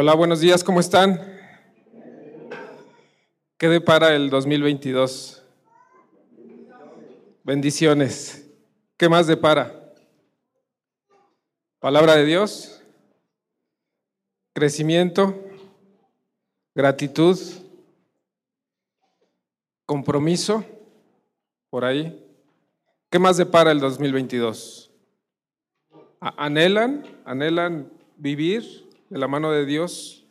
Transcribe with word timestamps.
Hola, 0.00 0.14
buenos 0.14 0.38
días, 0.38 0.62
¿cómo 0.62 0.78
están? 0.78 1.20
¿Qué 3.56 3.66
depara 3.66 4.14
el 4.14 4.30
2022? 4.30 5.42
Bendiciones. 7.42 8.48
¿Qué 8.96 9.08
más 9.08 9.26
depara? 9.26 9.92
Palabra 11.80 12.14
de 12.14 12.26
Dios, 12.26 12.80
crecimiento, 14.52 15.34
gratitud, 16.76 17.36
compromiso, 19.84 20.64
por 21.70 21.84
ahí. 21.84 22.24
¿Qué 23.10 23.18
más 23.18 23.36
depara 23.36 23.72
el 23.72 23.80
2022? 23.80 24.92
¿Anhelan? 26.20 27.04
¿Anhelan 27.24 27.90
vivir 28.16 28.87
de 29.08 29.18
la 29.18 29.28
mano 29.28 29.52
de 29.52 29.66
Dios 29.66 30.26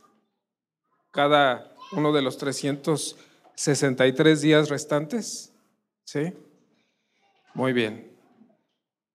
cada 1.12 1.74
uno 1.94 2.12
de 2.14 2.22
los 2.22 2.38
363 2.38 4.42
días 4.42 4.70
restantes? 4.70 5.54
¿Sí? 6.04 6.34
Muy 7.54 7.74
bien. 7.74 8.16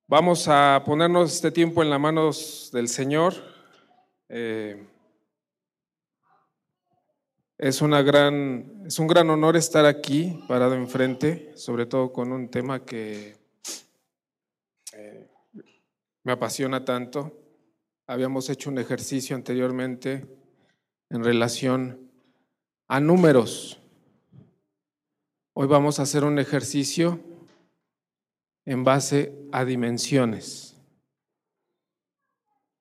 Vamos 0.08 0.48
a 0.48 0.82
ponernos 0.84 1.32
este 1.32 1.50
tiempo 1.50 1.82
en 1.82 1.90
las 1.90 2.00
manos 2.00 2.70
del 2.72 2.88
Señor. 2.88 3.34
Eh, 4.28 4.86
es, 7.56 7.80
una 7.80 8.02
gran, 8.02 8.84
es 8.86 8.98
un 8.98 9.06
gran 9.06 9.30
honor 9.30 9.56
estar 9.56 9.86
aquí, 9.86 10.44
parado 10.48 10.74
enfrente, 10.74 11.52
sobre 11.56 11.86
todo 11.86 12.12
con 12.12 12.32
un 12.32 12.50
tema 12.50 12.84
que 12.84 13.36
eh, 14.92 15.30
me 16.24 16.32
apasiona 16.32 16.84
tanto. 16.84 17.41
Habíamos 18.12 18.50
hecho 18.50 18.68
un 18.68 18.76
ejercicio 18.76 19.34
anteriormente 19.34 20.26
en 21.08 21.24
relación 21.24 22.10
a 22.86 23.00
números. 23.00 23.80
Hoy 25.54 25.66
vamos 25.66 25.98
a 25.98 26.02
hacer 26.02 26.22
un 26.22 26.38
ejercicio 26.38 27.18
en 28.66 28.84
base 28.84 29.34
a 29.50 29.64
dimensiones. 29.64 30.76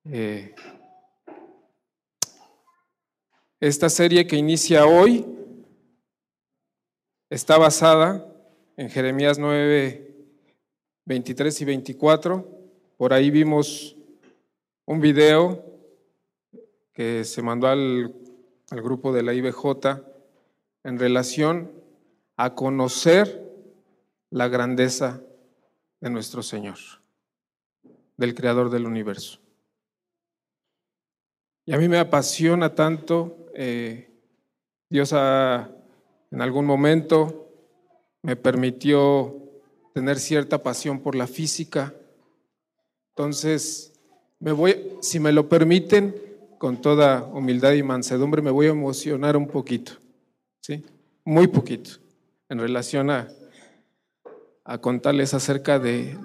Eh, 0.03 0.53
esta 3.61 3.87
serie 3.87 4.27
que 4.27 4.35
inicia 4.35 4.85
hoy 4.85 5.25
está 7.29 7.57
basada 7.57 8.35
en 8.75 8.89
Jeremías 8.89 9.39
9, 9.39 10.13
23 11.05 11.61
y 11.61 11.63
24. 11.63 12.45
Por 12.97 13.13
ahí 13.13 13.31
vimos 13.31 13.95
un 14.91 14.99
video 14.99 15.63
que 16.91 17.23
se 17.23 17.41
mandó 17.41 17.67
al, 17.67 18.13
grupo 18.71 19.13
de 19.13 19.23
la 19.23 19.33
IBJ 19.33 20.01
en 20.83 20.99
relación 20.99 21.71
a 22.35 22.55
conocer 22.55 23.49
la 24.31 24.49
grandeza 24.49 25.21
de 26.01 26.09
nuestro 26.09 26.43
Señor, 26.43 26.77
del 28.17 28.35
Creador 28.35 28.69
del 28.69 28.85
universo. 28.85 29.39
Y 31.65 31.73
a 31.73 31.77
mí 31.77 31.87
me 31.87 31.99
apasiona 31.99 32.75
tanto, 32.75 33.47
eh, 33.55 34.09
Dios 34.89 35.13
en 35.13 36.41
algún 36.41 36.65
momento 36.65 37.49
me 38.23 38.35
permitió 38.35 39.37
tener 39.93 40.19
cierta 40.19 40.61
pasión 40.61 40.99
por 40.99 41.15
la 41.15 41.27
física, 41.27 41.93
entonces 43.11 43.90
me 44.41 44.51
voy, 44.51 44.97
si 45.01 45.19
me 45.19 45.31
lo 45.31 45.47
permiten, 45.47 46.15
con 46.57 46.81
toda 46.81 47.23
humildad 47.23 47.73
y 47.73 47.83
mansedumbre, 47.83 48.41
me 48.41 48.51
voy 48.51 48.67
a 48.67 48.71
emocionar 48.71 49.37
un 49.37 49.47
poquito, 49.47 49.93
¿sí? 50.59 50.83
Muy 51.23 51.47
poquito, 51.47 51.91
en 52.49 52.59
relación 52.59 53.09
a, 53.09 53.29
a 54.63 54.79
contarles 54.79 55.33
acerca 55.33 55.79
de, 55.79 56.17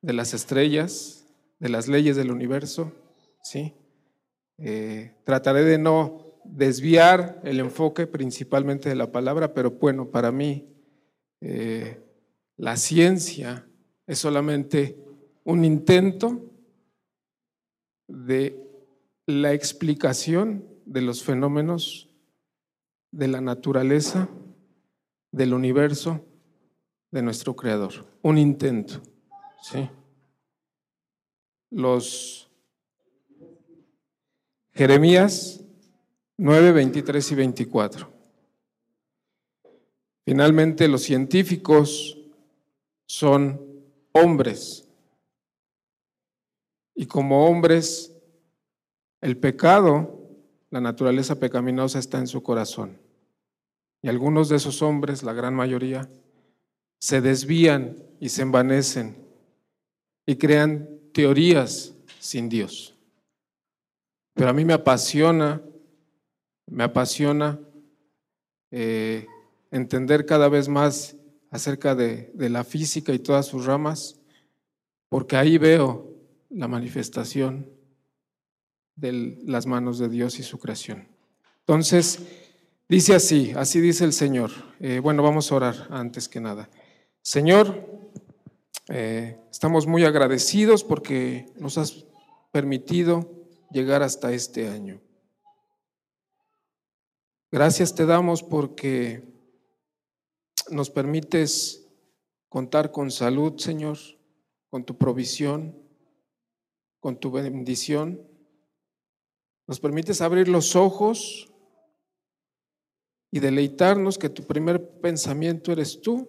de, 0.00 0.12
las 0.12 0.34
estrellas, 0.34 1.26
de 1.58 1.68
las 1.68 1.88
leyes 1.88 2.16
del 2.16 2.30
universo, 2.30 2.92
¿sí? 3.42 3.74
Eh, 4.58 5.14
trataré 5.24 5.62
de 5.64 5.78
no 5.78 6.40
desviar 6.44 7.40
el 7.44 7.60
enfoque 7.60 8.06
principalmente 8.06 8.88
de 8.88 8.94
la 8.94 9.12
palabra, 9.12 9.54
pero 9.54 9.72
bueno, 9.72 10.10
para 10.10 10.32
mí 10.32 10.68
eh, 11.40 12.00
la 12.56 12.76
ciencia 12.76 13.66
es 14.06 14.18
solamente 14.18 14.96
un 15.44 15.64
intento 15.64 16.51
de 18.12 18.62
la 19.26 19.52
explicación 19.52 20.64
de 20.84 21.00
los 21.00 21.22
fenómenos 21.22 22.10
de 23.10 23.28
la 23.28 23.40
naturaleza, 23.40 24.28
del 25.30 25.54
universo, 25.54 26.24
de 27.10 27.22
nuestro 27.22 27.56
Creador. 27.56 28.06
Un 28.22 28.38
intento. 28.38 29.00
¿sí? 29.62 29.88
Los 31.70 32.50
Jeremías 34.72 35.64
9, 36.36 36.72
23 36.72 37.32
y 37.32 37.34
24. 37.34 38.12
Finalmente, 40.24 40.88
los 40.88 41.02
científicos 41.02 42.18
son 43.06 43.60
hombres 44.12 44.81
y 46.94 47.06
como 47.06 47.46
hombres, 47.46 48.12
el 49.20 49.36
pecado, 49.38 50.20
la 50.70 50.80
naturaleza 50.80 51.38
pecaminosa 51.38 51.98
está 51.98 52.18
en 52.18 52.26
su 52.26 52.42
corazón. 52.42 52.98
Y 54.02 54.08
algunos 54.08 54.48
de 54.48 54.56
esos 54.56 54.82
hombres, 54.82 55.22
la 55.22 55.32
gran 55.32 55.54
mayoría, 55.54 56.08
se 57.00 57.20
desvían 57.20 57.96
y 58.20 58.28
se 58.28 58.42
envanecen 58.42 59.16
y 60.26 60.36
crean 60.36 60.88
teorías 61.12 61.94
sin 62.18 62.48
Dios. 62.48 62.94
Pero 64.34 64.50
a 64.50 64.52
mí 64.52 64.64
me 64.64 64.72
apasiona, 64.72 65.62
me 66.66 66.84
apasiona 66.84 67.60
eh, 68.70 69.26
entender 69.70 70.26
cada 70.26 70.48
vez 70.48 70.68
más 70.68 71.16
acerca 71.50 71.94
de, 71.94 72.30
de 72.34 72.48
la 72.48 72.64
física 72.64 73.12
y 73.12 73.18
todas 73.18 73.46
sus 73.46 73.66
ramas, 73.66 74.18
porque 75.08 75.36
ahí 75.36 75.58
veo 75.58 76.11
la 76.52 76.68
manifestación 76.68 77.70
de 78.96 79.38
las 79.44 79.66
manos 79.66 79.98
de 79.98 80.08
Dios 80.08 80.38
y 80.38 80.42
su 80.42 80.58
creación. 80.58 81.08
Entonces, 81.60 82.18
dice 82.88 83.14
así, 83.14 83.52
así 83.56 83.80
dice 83.80 84.04
el 84.04 84.12
Señor. 84.12 84.50
Eh, 84.80 84.98
bueno, 84.98 85.22
vamos 85.22 85.50
a 85.50 85.56
orar 85.56 85.88
antes 85.90 86.28
que 86.28 86.40
nada. 86.40 86.68
Señor, 87.22 87.88
eh, 88.88 89.38
estamos 89.50 89.86
muy 89.86 90.04
agradecidos 90.04 90.84
porque 90.84 91.46
nos 91.56 91.78
has 91.78 92.04
permitido 92.50 93.30
llegar 93.70 94.02
hasta 94.02 94.32
este 94.32 94.68
año. 94.68 95.00
Gracias 97.50 97.94
te 97.94 98.06
damos 98.06 98.42
porque 98.42 99.24
nos 100.70 100.90
permites 100.90 101.86
contar 102.48 102.90
con 102.90 103.10
salud, 103.10 103.58
Señor, 103.58 103.98
con 104.68 104.84
tu 104.84 104.96
provisión, 104.96 105.81
con 107.02 107.18
tu 107.18 107.32
bendición. 107.32 108.22
Nos 109.66 109.80
permites 109.80 110.20
abrir 110.20 110.46
los 110.46 110.76
ojos 110.76 111.52
y 113.32 113.40
deleitarnos 113.40 114.18
que 114.18 114.28
tu 114.28 114.44
primer 114.44 115.00
pensamiento 115.00 115.72
eres 115.72 116.00
tú 116.00 116.28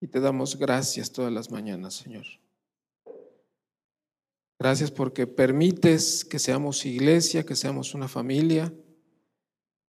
y 0.00 0.08
te 0.08 0.18
damos 0.18 0.58
gracias 0.58 1.12
todas 1.12 1.32
las 1.32 1.52
mañanas, 1.52 1.94
Señor. 1.94 2.24
Gracias 4.58 4.90
porque 4.90 5.28
permites 5.28 6.24
que 6.24 6.40
seamos 6.40 6.84
iglesia, 6.84 7.46
que 7.46 7.54
seamos 7.54 7.94
una 7.94 8.08
familia. 8.08 8.74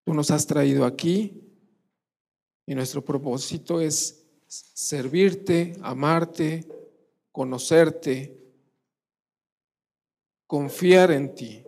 Tú 0.05 0.13
nos 0.13 0.29
has 0.29 0.45
traído 0.45 0.85
aquí 0.85 1.41
y 2.67 2.75
nuestro 2.75 3.03
propósito 3.03 3.81
es 3.81 4.23
servirte, 4.45 5.73
amarte, 5.81 6.67
conocerte 7.31 8.39
confiar 10.49 11.11
en 11.11 11.35
ti, 11.35 11.63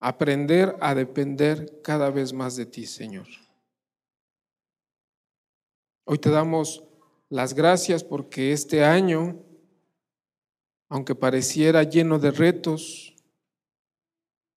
aprender 0.00 0.74
a 0.80 0.94
depender 0.94 1.82
cada 1.82 2.08
vez 2.08 2.32
más 2.32 2.56
de 2.56 2.64
ti, 2.64 2.86
Señor. 2.86 3.26
Hoy 6.06 6.16
te 6.16 6.30
damos 6.30 6.82
las 7.28 7.52
gracias 7.52 8.02
porque 8.02 8.52
este 8.52 8.82
año, 8.82 9.44
aunque 10.88 11.14
pareciera 11.14 11.82
lleno 11.82 12.18
de 12.18 12.30
retos, 12.30 13.14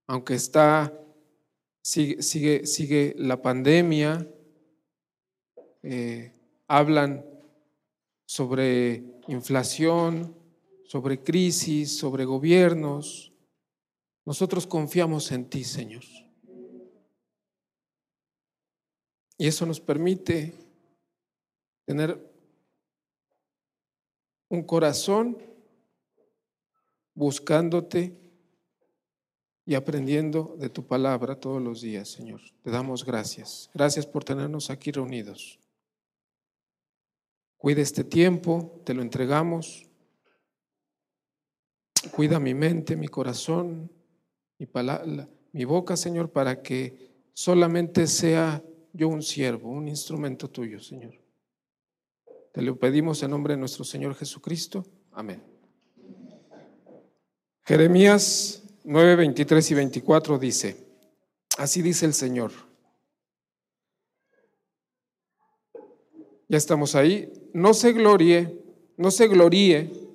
aunque 0.08 0.36
está, 0.36 0.98
sigue, 1.82 2.22
sigue, 2.22 2.66
sigue 2.66 3.14
la 3.18 3.42
pandemia, 3.42 4.26
eh, 5.84 6.32
hablan 6.70 7.26
sobre 8.26 9.04
inflación, 9.28 10.39
sobre 10.90 11.22
crisis, 11.22 12.00
sobre 12.00 12.26
gobiernos, 12.26 13.32
Nosotros 14.26 14.68
confiamos 14.68 15.32
en 15.32 15.50
ti, 15.50 15.64
Señor. 15.64 16.04
Y 19.38 19.48
eso 19.48 19.66
nos 19.66 19.80
permite 19.80 20.54
tener 21.86 22.20
un 24.50 24.64
corazón 24.64 25.38
buscándote 27.16 28.16
y 29.66 29.74
aprendiendo 29.76 30.56
de 30.60 30.70
tu 30.70 30.86
palabra 30.86 31.40
todos 31.40 31.62
los 31.62 31.82
días, 31.82 32.10
Señor. 32.10 32.42
Te 32.64 32.70
damos 32.70 33.04
gracias. 33.04 33.70
Gracias 33.74 34.06
por 34.06 34.24
tenernos 34.24 34.70
aquí 34.70 34.92
reunidos. 34.92 35.60
Cuida 37.58 37.82
este 37.82 38.04
tiempo, 38.04 38.82
te 38.86 38.94
lo 38.94 39.02
entregamos. 39.02 39.89
Cuida 42.08 42.40
mi 42.40 42.54
mente, 42.54 42.96
mi 42.96 43.08
corazón, 43.08 43.92
mi, 44.58 44.68
mi 45.52 45.66
boca, 45.66 45.98
Señor, 45.98 46.32
para 46.32 46.62
que 46.62 47.10
solamente 47.34 48.08
sea 48.08 48.64
yo 48.94 49.10
un 49.10 49.22
siervo, 49.22 49.70
un 49.70 49.88
instrumento 49.88 50.50
tuyo, 50.50 50.80
Señor. 50.80 51.14
Te 52.54 52.62
lo 52.62 52.78
pedimos 52.78 53.22
en 53.24 53.32
nombre 53.32 53.54
de 53.54 53.60
nuestro 53.60 53.84
Señor 53.84 54.16
Jesucristo. 54.16 54.86
Amén. 55.12 55.42
Jeremías 57.64 58.64
9, 58.84 59.16
23 59.16 59.72
y 59.72 59.74
24 59.76 60.40
dice, 60.40 60.88
así 61.58 61.82
dice 61.82 62.06
el 62.06 62.14
Señor. 62.14 62.52
Ya 66.48 66.58
estamos 66.58 66.96
ahí. 66.96 67.32
No 67.54 67.76
se 67.76 67.94
gloríe, 67.94 68.60
no 68.98 69.12
se 69.12 69.28
gloríe 69.28 70.09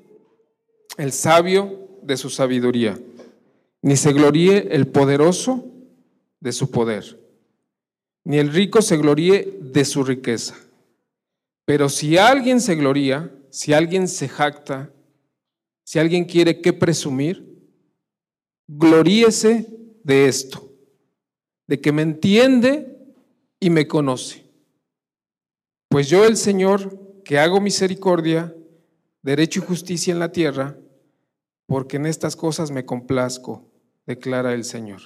el 0.96 1.12
sabio 1.12 1.88
de 2.02 2.16
su 2.16 2.30
sabiduría, 2.30 2.98
ni 3.82 3.96
se 3.96 4.12
gloríe 4.12 4.68
el 4.70 4.86
poderoso 4.86 5.64
de 6.40 6.52
su 6.52 6.70
poder, 6.70 7.20
ni 8.24 8.38
el 8.38 8.52
rico 8.52 8.82
se 8.82 8.96
gloríe 8.96 9.58
de 9.60 9.84
su 9.84 10.04
riqueza. 10.04 10.56
Pero 11.64 11.88
si 11.88 12.18
alguien 12.18 12.60
se 12.60 12.74
gloría, 12.74 13.30
si 13.50 13.72
alguien 13.72 14.08
se 14.08 14.28
jacta, 14.28 14.90
si 15.84 15.98
alguien 15.98 16.24
quiere 16.24 16.60
que 16.60 16.72
presumir, 16.72 17.54
gloríese 18.66 19.66
de 20.02 20.28
esto, 20.28 20.70
de 21.66 21.80
que 21.80 21.92
me 21.92 22.02
entiende 22.02 22.98
y 23.60 23.70
me 23.70 23.86
conoce. 23.86 24.44
Pues 25.88 26.08
yo, 26.08 26.24
el 26.24 26.36
Señor, 26.36 27.22
que 27.24 27.38
hago 27.38 27.60
misericordia, 27.60 28.54
derecho 29.22 29.60
y 29.60 29.66
justicia 29.66 30.12
en 30.12 30.18
la 30.18 30.32
tierra, 30.32 30.76
porque 31.66 31.96
en 31.96 32.06
estas 32.06 32.36
cosas 32.36 32.70
me 32.70 32.84
complazco, 32.84 33.64
declara 34.06 34.52
el 34.52 34.64
Señor. 34.64 35.00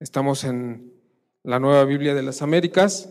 Estamos 0.00 0.44
en 0.44 0.92
la 1.42 1.58
nueva 1.60 1.84
Biblia 1.84 2.14
de 2.14 2.22
las 2.22 2.42
Américas 2.42 3.08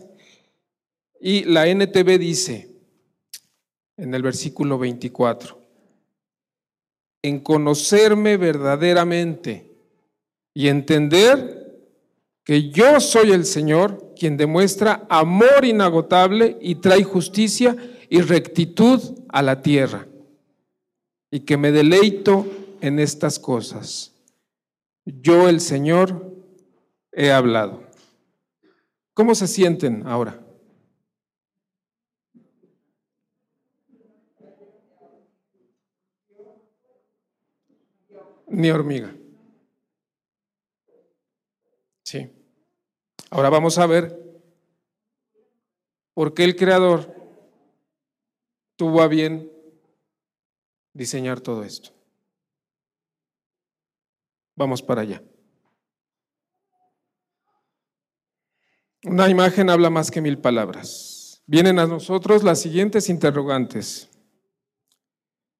y 1.20 1.44
la 1.44 1.66
NTV 1.66 2.18
dice 2.18 2.74
en 3.96 4.14
el 4.14 4.22
versículo 4.22 4.78
24, 4.78 5.58
en 7.22 7.40
conocerme 7.40 8.36
verdaderamente 8.36 9.70
y 10.52 10.68
entender 10.68 11.64
que 12.44 12.70
yo 12.70 13.00
soy 13.00 13.32
el 13.32 13.44
Señor 13.44 14.12
quien 14.18 14.36
demuestra 14.36 15.06
amor 15.08 15.64
inagotable 15.64 16.58
y 16.60 16.76
trae 16.76 17.02
justicia 17.02 17.76
y 18.08 18.20
rectitud 18.20 19.00
a 19.28 19.42
la 19.42 19.62
tierra, 19.62 20.06
y 21.34 21.40
que 21.40 21.56
me 21.56 21.72
deleito 21.72 22.46
en 22.80 23.00
estas 23.00 23.40
cosas. 23.40 24.12
Yo 25.04 25.48
el 25.48 25.60
Señor 25.60 26.32
he 27.10 27.32
hablado. 27.32 27.82
¿Cómo 29.14 29.34
se 29.34 29.48
sienten 29.48 30.06
ahora? 30.06 30.40
ni 38.46 38.70
hormiga. 38.70 39.12
Sí. 42.04 42.30
Ahora 43.30 43.50
vamos 43.50 43.76
a 43.78 43.86
ver 43.88 44.16
por 46.12 46.32
qué 46.32 46.44
el 46.44 46.54
creador 46.54 47.12
tuvo 48.76 49.02
a 49.02 49.08
bien 49.08 49.53
diseñar 50.94 51.40
todo 51.40 51.62
esto. 51.62 51.90
Vamos 54.56 54.80
para 54.80 55.02
allá. 55.02 55.22
Una 59.02 59.28
imagen 59.28 59.68
habla 59.68 59.90
más 59.90 60.10
que 60.10 60.22
mil 60.22 60.38
palabras. 60.38 61.42
Vienen 61.46 61.78
a 61.78 61.86
nosotros 61.86 62.42
las 62.42 62.62
siguientes 62.62 63.10
interrogantes. 63.10 64.08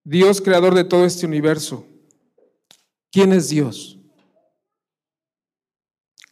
Dios, 0.02 0.40
creador 0.40 0.75
de 0.75 0.84
todo 0.84 1.04
este 1.04 1.26
universo, 1.26 1.86
¿Quién 3.14 3.32
es 3.32 3.48
Dios? 3.48 3.96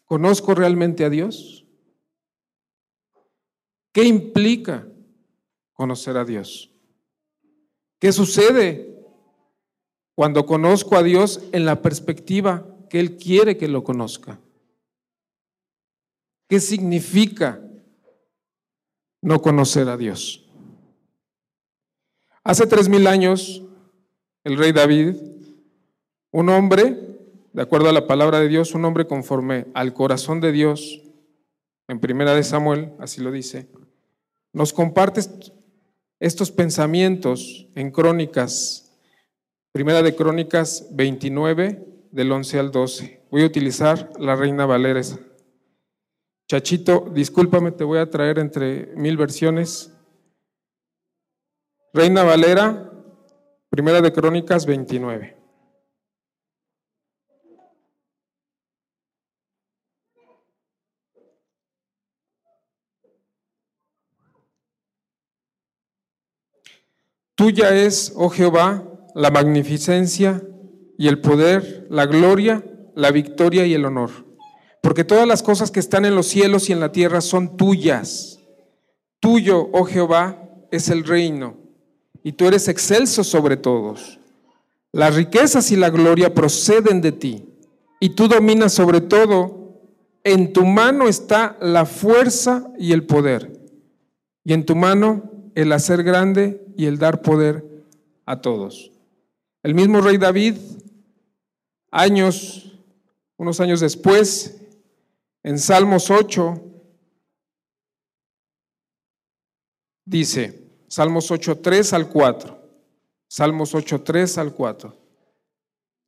¿Conozco 0.04 0.52
realmente 0.52 1.04
a 1.04 1.10
Dios? 1.10 1.64
¿Qué 3.93 4.02
implica 4.02 4.88
conocer 5.75 6.16
a 6.16 6.25
Dios? 6.25 6.71
¿Qué 8.02 8.10
sucede 8.10 9.00
cuando 10.16 10.44
conozco 10.44 10.96
a 10.96 11.04
Dios 11.04 11.40
en 11.52 11.64
la 11.64 11.82
perspectiva 11.82 12.66
que 12.90 12.99
Él 12.99 13.16
quiere 13.16 13.56
que 13.56 13.69
lo 13.69 13.84
conozca? 13.84 14.40
¿Qué 16.49 16.58
significa 16.58 17.62
no 19.22 19.40
conocer 19.40 19.88
a 19.88 19.96
Dios? 19.96 20.50
Hace 22.43 22.66
tres 22.66 22.88
mil 22.88 23.06
años, 23.06 23.62
el 24.43 24.58
rey 24.58 24.72
David 24.72 25.14
un 26.32 26.49
hombre, 26.49 26.99
de 27.52 27.62
acuerdo 27.62 27.88
a 27.88 27.93
la 27.93 28.08
palabra 28.08 28.40
de 28.40 28.49
Dios, 28.49 28.75
un 28.75 28.84
hombre 28.84 29.06
conforme 29.06 29.66
al 29.75 29.94
corazón 29.94 30.40
de 30.40 30.50
Dios, 30.50 31.04
en 31.87 32.00
primera 32.00 32.34
de 32.34 32.43
Samuel, 32.43 32.94
así 32.99 33.20
lo 33.20 33.31
dice, 33.31 33.69
nos 34.52 34.72
comparte 34.72 35.20
estos 36.22 36.52
pensamientos 36.52 37.66
en 37.75 37.90
Crónicas, 37.90 38.97
primera 39.73 40.02
de 40.02 40.14
Crónicas 40.14 40.87
29, 40.92 41.85
del 42.12 42.30
11 42.30 42.58
al 42.61 42.70
12. 42.70 43.26
Voy 43.28 43.42
a 43.42 43.47
utilizar 43.47 44.12
la 44.20 44.37
Reina 44.37 44.64
Valera. 44.64 45.00
Chachito, 46.47 47.11
discúlpame, 47.12 47.73
te 47.73 47.82
voy 47.82 47.99
a 47.99 48.08
traer 48.08 48.38
entre 48.38 48.94
mil 48.94 49.16
versiones. 49.16 49.92
Reina 51.92 52.23
Valera, 52.23 52.92
primera 53.68 54.00
de 54.00 54.12
Crónicas 54.12 54.64
29. 54.64 55.41
Tuya 67.42 67.75
es, 67.75 68.12
oh 68.14 68.28
Jehová, 68.28 68.84
la 69.16 69.32
magnificencia 69.32 70.40
y 70.96 71.08
el 71.08 71.20
poder, 71.20 71.88
la 71.90 72.06
gloria, 72.06 72.64
la 72.94 73.11
victoria 73.11 73.66
y 73.66 73.75
el 73.75 73.84
honor. 73.84 74.11
Porque 74.80 75.02
todas 75.02 75.26
las 75.26 75.42
cosas 75.42 75.72
que 75.72 75.80
están 75.80 76.04
en 76.04 76.14
los 76.14 76.28
cielos 76.28 76.70
y 76.70 76.72
en 76.72 76.78
la 76.78 76.92
tierra 76.92 77.20
son 77.20 77.56
tuyas. 77.56 78.38
Tuyo, 79.18 79.70
oh 79.72 79.82
Jehová, 79.82 80.40
es 80.70 80.88
el 80.88 81.02
reino, 81.02 81.56
y 82.22 82.30
tú 82.30 82.46
eres 82.46 82.68
excelso 82.68 83.25
sobre 83.25 83.56
todos. 83.56 84.20
Las 84.92 85.16
riquezas 85.16 85.72
y 85.72 85.76
la 85.76 85.90
gloria 85.90 86.32
proceden 86.32 87.00
de 87.00 87.11
ti, 87.11 87.44
y 87.99 88.11
tú 88.11 88.28
dominas 88.28 88.72
sobre 88.72 89.00
todo. 89.00 89.80
En 90.22 90.52
tu 90.52 90.64
mano 90.64 91.08
está 91.08 91.56
la 91.61 91.87
fuerza 91.87 92.70
y 92.78 92.92
el 92.92 93.04
poder, 93.04 93.61
y 94.44 94.52
en 94.52 94.64
tu 94.64 94.76
mano 94.76 95.31
el 95.54 95.73
hacer 95.73 96.02
grande 96.02 96.64
y 96.76 96.87
el 96.87 96.99
dar 96.99 97.23
poder 97.23 97.64
a 98.26 98.40
todos. 98.40 98.90
El 99.62 99.75
mismo 99.75 100.00
rey 100.00 100.18
David, 100.18 100.56
años, 101.90 102.73
unos 103.37 103.61
años 103.61 103.80
después, 103.80 104.61
en 105.42 105.59
Salmos 105.59 106.11
8, 106.11 106.61
dice, 110.04 110.68
Salmos 110.88 111.30
8, 111.30 111.59
3 111.59 111.92
al 111.92 112.09
4, 112.09 112.68
Salmos 113.28 113.75
8, 113.75 114.02
3 114.02 114.38
al 114.38 114.52
4. 114.52 114.97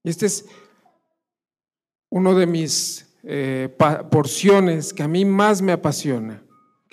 Y 0.04 0.10
este 0.10 0.26
es 0.26 0.46
uno 2.10 2.34
de 2.34 2.46
mis 2.46 3.06
eh, 3.22 3.74
porciones 4.10 4.92
que 4.92 5.02
a 5.02 5.08
mí 5.08 5.24
más 5.24 5.62
me 5.62 5.72
apasiona 5.72 6.43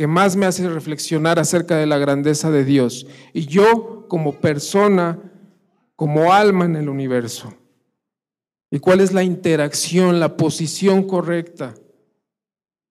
que 0.02 0.08
más 0.08 0.36
me 0.36 0.48
hace 0.48 0.68
reflexionar 0.68 1.38
acerca 1.38 1.78
de 1.78 1.86
la 1.86 2.00
grandeza 2.00 2.50
de 2.50 2.66
Dios. 2.66 3.06
Y 3.34 3.46
yo 3.46 4.08
como 4.08 4.42
persona, 4.42 5.20
como 5.96 6.34
alma 6.34 6.66
en 6.66 6.76
el 6.76 6.90
universo. 6.90 7.54
¿Y 8.72 8.80
cuál 8.80 9.00
es 9.00 9.14
la 9.14 9.22
interacción, 9.22 10.20
la 10.20 10.38
posición 10.38 11.04
correcta? 11.04 11.76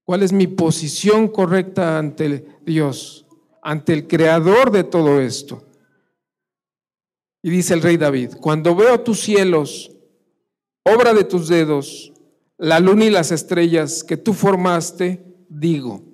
¿Cuál 0.05 0.23
es 0.23 0.33
mi 0.33 0.47
posición 0.47 1.27
correcta 1.27 1.99
ante 1.99 2.47
Dios, 2.65 3.27
ante 3.61 3.93
el 3.93 4.07
creador 4.07 4.71
de 4.71 4.85
todo 4.85 5.21
esto? 5.21 5.65
Y 7.43 7.51
dice 7.51 7.75
el 7.75 7.83
rey 7.83 7.97
David, 7.97 8.35
cuando 8.41 8.77
veo 8.77 9.01
tus 9.01 9.19
cielos, 9.19 9.91
obra 10.85 11.13
de 11.13 11.25
tus 11.25 11.49
dedos, 11.49 12.13
la 12.57 12.79
luna 12.79 13.07
y 13.07 13.11
las 13.11 13.33
estrellas 13.33 14.05
que 14.05 14.17
tú 14.17 14.33
formaste, 14.33 15.27
digo, 15.49 16.09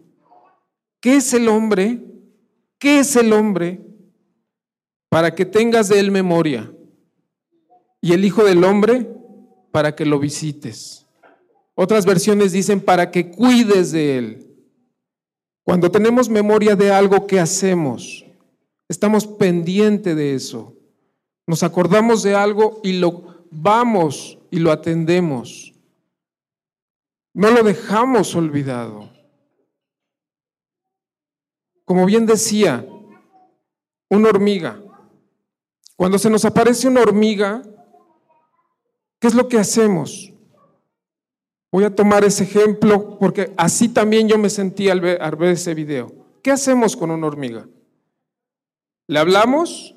¿qué 1.06 1.18
es 1.18 1.32
el 1.34 1.46
hombre? 1.46 2.00
¿Qué 2.80 2.98
es 2.98 3.14
el 3.14 3.32
hombre? 3.32 3.80
Para 5.08 5.36
que 5.36 5.44
tengas 5.44 5.88
de 5.88 6.00
él 6.00 6.10
memoria. 6.10 6.68
Y 8.00 8.12
el 8.12 8.24
Hijo 8.24 8.42
del 8.42 8.64
Hombre 8.64 9.08
para 9.70 9.94
que 9.94 10.04
lo 10.04 10.18
visites. 10.18 11.06
Otras 11.76 12.04
versiones 12.06 12.50
dicen 12.50 12.80
para 12.80 13.12
que 13.12 13.30
cuides 13.30 13.92
de 13.92 14.18
él. 14.18 14.56
Cuando 15.62 15.92
tenemos 15.92 16.28
memoria 16.28 16.74
de 16.74 16.90
algo 16.90 17.24
que 17.28 17.38
hacemos, 17.38 18.26
estamos 18.88 19.28
pendientes 19.28 20.16
de 20.16 20.34
eso. 20.34 20.74
Nos 21.46 21.62
acordamos 21.62 22.24
de 22.24 22.34
algo 22.34 22.80
y 22.82 22.94
lo 22.94 23.46
vamos 23.52 24.38
y 24.50 24.58
lo 24.58 24.72
atendemos. 24.72 25.72
No 27.32 27.52
lo 27.52 27.62
dejamos 27.62 28.34
olvidado. 28.34 29.15
Como 31.86 32.04
bien 32.04 32.26
decía, 32.26 32.84
una 34.10 34.28
hormiga. 34.28 34.82
Cuando 35.94 36.18
se 36.18 36.28
nos 36.28 36.44
aparece 36.44 36.88
una 36.88 37.00
hormiga, 37.00 37.62
¿qué 39.20 39.28
es 39.28 39.34
lo 39.34 39.48
que 39.48 39.58
hacemos? 39.58 40.32
Voy 41.70 41.84
a 41.84 41.94
tomar 41.94 42.24
ese 42.24 42.42
ejemplo 42.42 43.18
porque 43.18 43.54
así 43.56 43.88
también 43.88 44.28
yo 44.28 44.36
me 44.36 44.50
sentí 44.50 44.90
al 44.90 45.00
ver, 45.00 45.20
ese 45.44 45.74
video. 45.74 46.12
¿Qué 46.42 46.50
hacemos 46.50 46.96
con 46.96 47.12
una 47.12 47.26
hormiga? 47.26 47.68
¿Le 49.06 49.18
hablamos? 49.20 49.94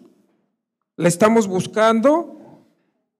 ¿La 0.96 1.08
estamos 1.08 1.48
buscando? 1.48 2.66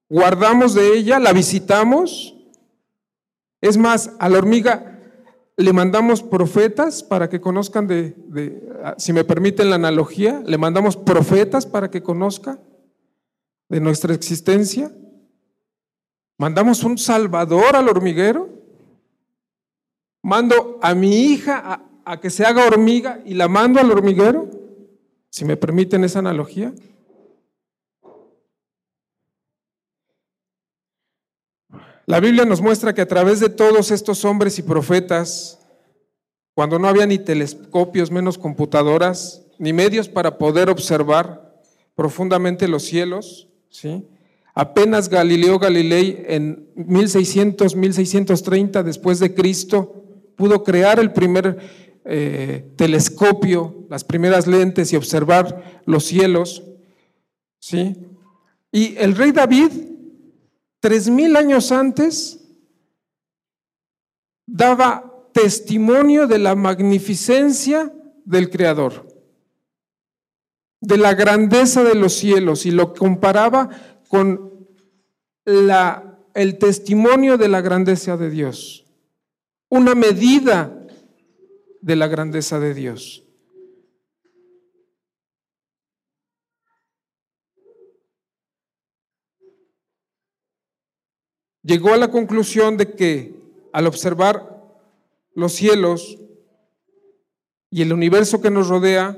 ¿Guardamos 0.08 0.74
de 0.74 0.96
ella? 0.96 1.18
¿La 1.18 1.32
visitamos? 1.32 2.36
Es 3.60 3.76
más, 3.76 4.12
a 4.20 4.28
la 4.28 4.38
hormiga 4.38 4.89
le 5.56 5.72
mandamos 5.72 6.22
profetas 6.22 7.02
para 7.02 7.28
que 7.28 7.40
conozcan 7.40 7.86
de, 7.86 8.16
si 8.96 9.12
me 9.12 9.24
permiten 9.24 9.70
la 9.70 9.76
analogía, 9.76 10.42
le 10.46 10.58
mandamos 10.58 10.96
profetas 10.96 11.66
para 11.66 11.90
que 11.90 12.02
conozca 12.02 12.58
de 13.68 13.80
nuestra 13.80 14.14
existencia. 14.14 14.90
Mandamos 16.38 16.82
un 16.84 16.96
salvador 16.96 17.76
al 17.76 17.88
hormiguero. 17.88 18.48
Mando 20.22 20.78
a 20.82 20.94
mi 20.94 21.24
hija 21.26 21.62
a, 21.64 22.12
a 22.12 22.20
que 22.20 22.30
se 22.30 22.44
haga 22.44 22.66
hormiga 22.66 23.20
y 23.24 23.34
la 23.34 23.48
mando 23.48 23.80
al 23.80 23.90
hormiguero, 23.90 24.48
si 25.30 25.44
me 25.44 25.56
permiten 25.56 26.04
esa 26.04 26.18
analogía. 26.18 26.72
La 32.06 32.20
Biblia 32.20 32.44
nos 32.44 32.60
muestra 32.60 32.94
que 32.94 33.02
a 33.02 33.08
través 33.08 33.40
de 33.40 33.48
todos 33.48 33.90
estos 33.90 34.24
hombres 34.24 34.58
y 34.58 34.62
profetas, 34.62 35.58
cuando 36.54 36.78
no 36.78 36.88
había 36.88 37.06
ni 37.06 37.18
telescopios, 37.18 38.10
menos 38.10 38.38
computadoras, 38.38 39.46
ni 39.58 39.72
medios 39.72 40.08
para 40.08 40.38
poder 40.38 40.70
observar 40.70 41.62
profundamente 41.94 42.66
los 42.66 42.84
cielos, 42.84 43.48
¿sí? 43.68 44.06
Apenas 44.54 45.08
Galileo 45.08 45.58
Galilei 45.58 46.24
en 46.26 46.68
1600, 46.74 47.76
1630 47.76 48.82
después 48.82 49.20
de 49.20 49.32
Cristo 49.32 50.04
pudo 50.36 50.64
crear 50.64 50.98
el 50.98 51.12
primer 51.12 51.58
eh, 52.04 52.72
telescopio, 52.76 53.86
las 53.88 54.02
primeras 54.02 54.46
lentes 54.46 54.92
y 54.92 54.96
observar 54.96 55.82
los 55.84 56.04
cielos, 56.04 56.64
¿sí? 57.58 57.94
Y 58.72 58.96
el 58.96 59.14
rey 59.14 59.32
David 59.32 59.70
tres 60.80 61.08
mil 61.08 61.36
años 61.36 61.70
antes, 61.70 62.40
daba 64.46 65.28
testimonio 65.32 66.26
de 66.26 66.38
la 66.38 66.54
magnificencia 66.54 67.92
del 68.24 68.50
Creador, 68.50 69.06
de 70.80 70.96
la 70.96 71.14
grandeza 71.14 71.84
de 71.84 71.94
los 71.94 72.14
cielos 72.14 72.66
y 72.66 72.70
lo 72.70 72.94
comparaba 72.94 73.70
con 74.08 74.66
el 75.44 76.58
testimonio 76.58 77.38
de 77.38 77.48
la 77.48 77.60
grandeza 77.60 78.16
de 78.16 78.30
Dios, 78.30 78.86
una 79.68 79.94
medida 79.94 80.86
de 81.80 81.96
la 81.96 82.08
grandeza 82.08 82.58
de 82.58 82.74
Dios. 82.74 83.24
Llegó 91.62 91.92
a 91.92 91.96
la 91.96 92.10
conclusión 92.10 92.76
de 92.76 92.94
que 92.94 93.34
al 93.72 93.86
observar 93.86 94.62
los 95.34 95.52
cielos 95.52 96.18
y 97.70 97.82
el 97.82 97.92
universo 97.92 98.40
que 98.40 98.50
nos 98.50 98.68
rodea, 98.68 99.16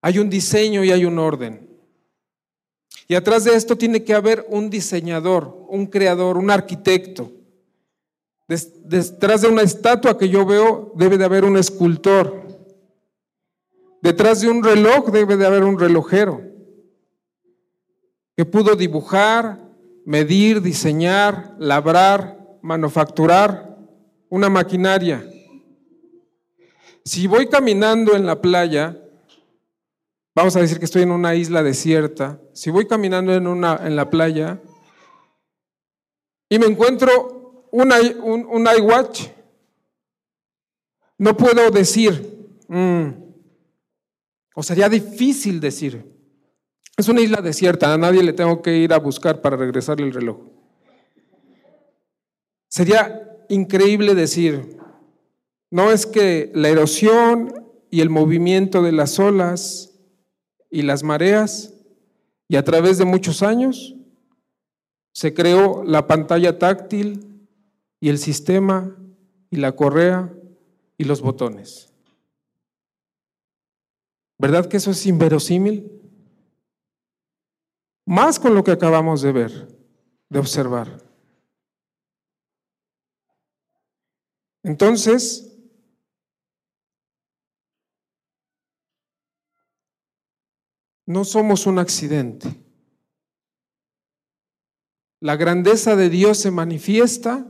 hay 0.00 0.18
un 0.18 0.30
diseño 0.30 0.84
y 0.84 0.90
hay 0.90 1.04
un 1.04 1.18
orden. 1.18 1.68
Y 3.08 3.14
atrás 3.14 3.44
de 3.44 3.54
esto 3.54 3.76
tiene 3.76 4.04
que 4.04 4.14
haber 4.14 4.46
un 4.48 4.70
diseñador, 4.70 5.66
un 5.68 5.86
creador, 5.86 6.36
un 6.36 6.50
arquitecto. 6.50 7.32
Detrás 8.48 9.42
de 9.42 9.48
una 9.48 9.62
estatua 9.62 10.16
que 10.16 10.28
yo 10.28 10.46
veo 10.46 10.92
debe 10.96 11.18
de 11.18 11.24
haber 11.24 11.44
un 11.44 11.56
escultor. 11.56 12.46
Detrás 14.00 14.40
de 14.40 14.48
un 14.48 14.62
reloj 14.62 15.10
debe 15.10 15.36
de 15.36 15.46
haber 15.46 15.64
un 15.64 15.78
relojero 15.78 16.42
que 18.36 18.44
pudo 18.44 18.76
dibujar, 18.76 19.65
medir, 20.06 20.62
diseñar, 20.62 21.56
labrar, 21.58 22.38
manufacturar 22.62 23.76
una 24.30 24.48
maquinaria. 24.48 25.28
Si 27.04 27.26
voy 27.26 27.48
caminando 27.48 28.14
en 28.14 28.24
la 28.24 28.40
playa, 28.40 28.96
vamos 30.34 30.54
a 30.54 30.60
decir 30.60 30.78
que 30.78 30.84
estoy 30.84 31.02
en 31.02 31.10
una 31.10 31.34
isla 31.34 31.62
desierta, 31.62 32.40
si 32.54 32.70
voy 32.70 32.86
caminando 32.86 33.34
en, 33.34 33.48
una, 33.48 33.80
en 33.84 33.96
la 33.96 34.08
playa 34.08 34.60
y 36.48 36.58
me 36.60 36.66
encuentro 36.66 37.68
un, 37.72 37.92
un, 37.92 38.68
iWatch, 38.78 39.26
no 41.18 41.36
puedo 41.36 41.68
decir, 41.72 42.48
mm, 42.68 43.08
o 44.54 44.62
sería 44.62 44.88
difícil 44.88 45.58
decir, 45.58 46.15
es 46.96 47.08
una 47.08 47.20
isla 47.20 47.42
desierta, 47.42 47.92
a 47.92 47.98
nadie 47.98 48.22
le 48.22 48.32
tengo 48.32 48.62
que 48.62 48.78
ir 48.78 48.92
a 48.92 48.98
buscar 48.98 49.42
para 49.42 49.56
regresarle 49.56 50.06
el 50.06 50.14
reloj. 50.14 50.38
Sería 52.68 53.36
increíble 53.48 54.14
decir, 54.14 54.78
no 55.70 55.92
es 55.92 56.06
que 56.06 56.50
la 56.54 56.68
erosión 56.68 57.66
y 57.90 58.00
el 58.00 58.10
movimiento 58.10 58.82
de 58.82 58.92
las 58.92 59.18
olas 59.18 59.94
y 60.70 60.82
las 60.82 61.02
mareas, 61.02 61.74
y 62.48 62.56
a 62.56 62.64
través 62.64 62.98
de 62.98 63.04
muchos 63.04 63.42
años, 63.42 63.94
se 65.12 65.34
creó 65.34 65.84
la 65.84 66.06
pantalla 66.06 66.58
táctil 66.58 67.46
y 68.00 68.08
el 68.08 68.18
sistema 68.18 68.96
y 69.50 69.56
la 69.56 69.72
correa 69.72 70.32
y 70.98 71.04
los 71.04 71.20
botones. 71.20 71.92
¿Verdad 74.38 74.66
que 74.66 74.76
eso 74.76 74.90
es 74.90 75.06
inverosímil? 75.06 75.95
Más 78.06 78.38
con 78.38 78.54
lo 78.54 78.62
que 78.62 78.70
acabamos 78.70 79.20
de 79.20 79.32
ver, 79.32 79.68
de 80.28 80.38
observar. 80.38 81.02
Entonces, 84.62 85.58
no 91.04 91.24
somos 91.24 91.66
un 91.66 91.80
accidente. 91.80 92.48
La 95.20 95.34
grandeza 95.36 95.96
de 95.96 96.08
Dios 96.08 96.38
se 96.38 96.52
manifiesta 96.52 97.44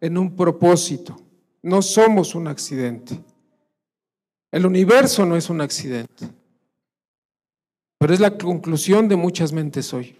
en 0.00 0.18
un 0.18 0.34
propósito. 0.34 1.20
No 1.62 1.82
somos 1.82 2.34
un 2.34 2.48
accidente. 2.48 3.22
El 4.50 4.66
universo 4.66 5.24
no 5.24 5.36
es 5.36 5.48
un 5.50 5.60
accidente. 5.60 6.39
Pero 8.00 8.14
es 8.14 8.20
la 8.20 8.38
conclusión 8.38 9.08
de 9.08 9.16
muchas 9.16 9.52
mentes 9.52 9.92
hoy. 9.92 10.18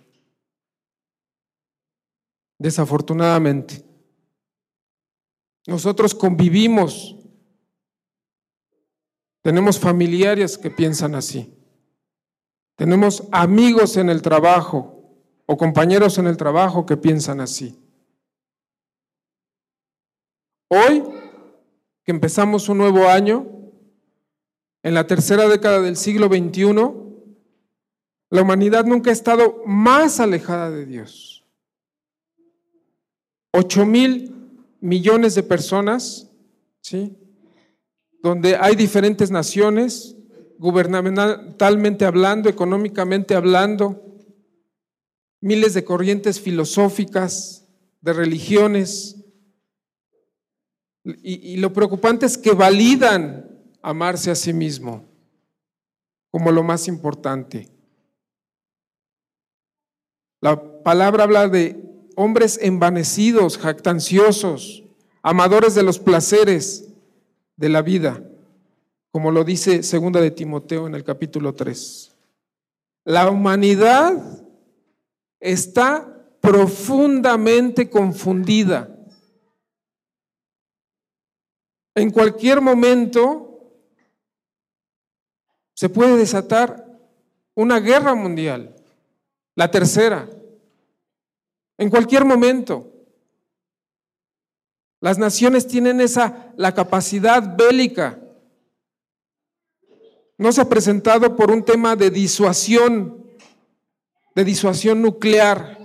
Desafortunadamente. 2.58 3.82
Nosotros 5.66 6.14
convivimos. 6.14 7.16
Tenemos 9.40 9.78
familiares 9.78 10.58
que 10.58 10.70
piensan 10.70 11.14
así. 11.14 11.54
Tenemos 12.76 13.26
amigos 13.32 13.96
en 13.96 14.10
el 14.10 14.20
trabajo 14.20 15.02
o 15.46 15.56
compañeros 15.56 16.18
en 16.18 16.26
el 16.26 16.36
trabajo 16.36 16.84
que 16.84 16.98
piensan 16.98 17.40
así. 17.40 17.78
Hoy, 20.68 21.02
que 22.04 22.12
empezamos 22.12 22.68
un 22.68 22.76
nuevo 22.76 23.08
año, 23.08 23.46
en 24.82 24.92
la 24.92 25.06
tercera 25.06 25.48
década 25.48 25.80
del 25.80 25.96
siglo 25.96 26.26
XXI, 26.26 27.09
la 28.30 28.42
humanidad 28.42 28.84
nunca 28.84 29.10
ha 29.10 29.12
estado 29.12 29.62
más 29.66 30.20
alejada 30.20 30.70
de 30.70 30.86
Dios. 30.86 31.44
Ocho 33.52 33.84
mil 33.84 34.32
millones 34.80 35.34
de 35.34 35.42
personas, 35.42 36.30
¿sí? 36.80 37.18
Donde 38.22 38.56
hay 38.56 38.76
diferentes 38.76 39.32
naciones, 39.32 40.16
gubernamentalmente 40.58 42.04
hablando, 42.04 42.48
económicamente 42.48 43.34
hablando, 43.34 44.00
miles 45.40 45.74
de 45.74 45.84
corrientes 45.84 46.40
filosóficas, 46.40 47.66
de 48.00 48.12
religiones. 48.12 49.24
Y, 51.02 51.54
y, 51.54 51.56
lo 51.56 51.72
preocupante 51.72 52.26
es 52.26 52.38
que 52.38 52.52
validan 52.52 53.58
amarse 53.82 54.30
a 54.30 54.34
sí 54.34 54.52
mismo 54.52 55.04
como 56.30 56.52
lo 56.52 56.62
más 56.62 56.86
importante. 56.86 57.79
La 60.40 60.82
palabra 60.82 61.24
habla 61.24 61.48
de 61.48 61.82
hombres 62.16 62.58
envanecidos, 62.62 63.58
jactanciosos, 63.58 64.82
amadores 65.22 65.74
de 65.74 65.82
los 65.82 65.98
placeres 65.98 66.88
de 67.56 67.68
la 67.68 67.82
vida, 67.82 68.22
como 69.10 69.30
lo 69.30 69.44
dice 69.44 69.82
segunda 69.82 70.20
de 70.20 70.30
Timoteo 70.30 70.86
en 70.86 70.94
el 70.94 71.04
capítulo 71.04 71.54
3. 71.54 72.16
La 73.04 73.28
humanidad 73.30 74.14
está 75.40 76.06
profundamente 76.40 77.90
confundida. 77.90 78.96
En 81.94 82.10
cualquier 82.10 82.62
momento 82.62 83.74
se 85.74 85.90
puede 85.90 86.16
desatar 86.16 86.86
una 87.54 87.78
guerra 87.80 88.14
mundial 88.14 88.79
la 89.60 89.70
tercera, 89.70 90.26
en 91.76 91.90
cualquier 91.90 92.24
momento. 92.24 92.90
Las 95.02 95.18
naciones 95.18 95.66
tienen 95.66 96.00
esa 96.00 96.54
la 96.56 96.72
capacidad 96.72 97.58
bélica. 97.58 98.18
No 100.38 100.50
se 100.50 100.62
ha 100.62 100.68
presentado 100.70 101.36
por 101.36 101.50
un 101.50 101.62
tema 101.62 101.94
de 101.94 102.08
disuasión, 102.08 103.22
de 104.34 104.44
disuasión 104.44 105.02
nuclear. 105.02 105.78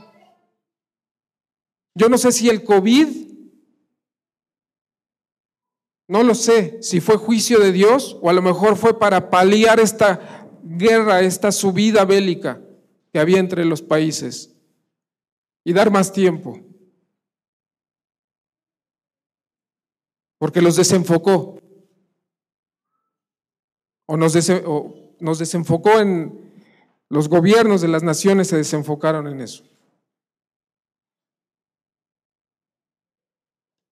Yo 1.95 2.07
no 2.07 2.17
sé 2.17 2.31
si 2.31 2.47
el 2.47 2.63
COVID, 2.63 3.09
no 6.07 6.23
lo 6.23 6.33
sé, 6.33 6.81
si 6.81 7.01
fue 7.01 7.17
juicio 7.17 7.59
de 7.59 7.73
Dios 7.73 8.17
o 8.21 8.29
a 8.29 8.33
lo 8.33 8.41
mejor 8.41 8.77
fue 8.77 8.97
para 8.97 9.29
paliar 9.29 9.81
esta 9.81 10.47
guerra, 10.63 11.19
esta 11.19 11.51
subida 11.51 12.05
bélica 12.05 12.61
que 13.15 13.19
había 13.21 13.39
entre 13.39 13.63
los 13.63 13.81
países 13.81 14.53
y 15.63 15.71
dar 15.71 15.89
más 15.89 16.11
tiempo. 16.11 16.59
Porque 20.37 20.61
los 20.61 20.75
desenfocó. 20.75 21.57
O 24.05 24.17
nos, 24.17 24.33
nos 25.21 25.39
desenfocó 25.39 26.01
en 26.01 26.51
los 27.07 27.29
gobiernos 27.29 27.79
de 27.79 27.87
las 27.87 28.03
naciones, 28.03 28.49
se 28.49 28.57
desenfocaron 28.57 29.29
en 29.29 29.39
eso. 29.39 29.63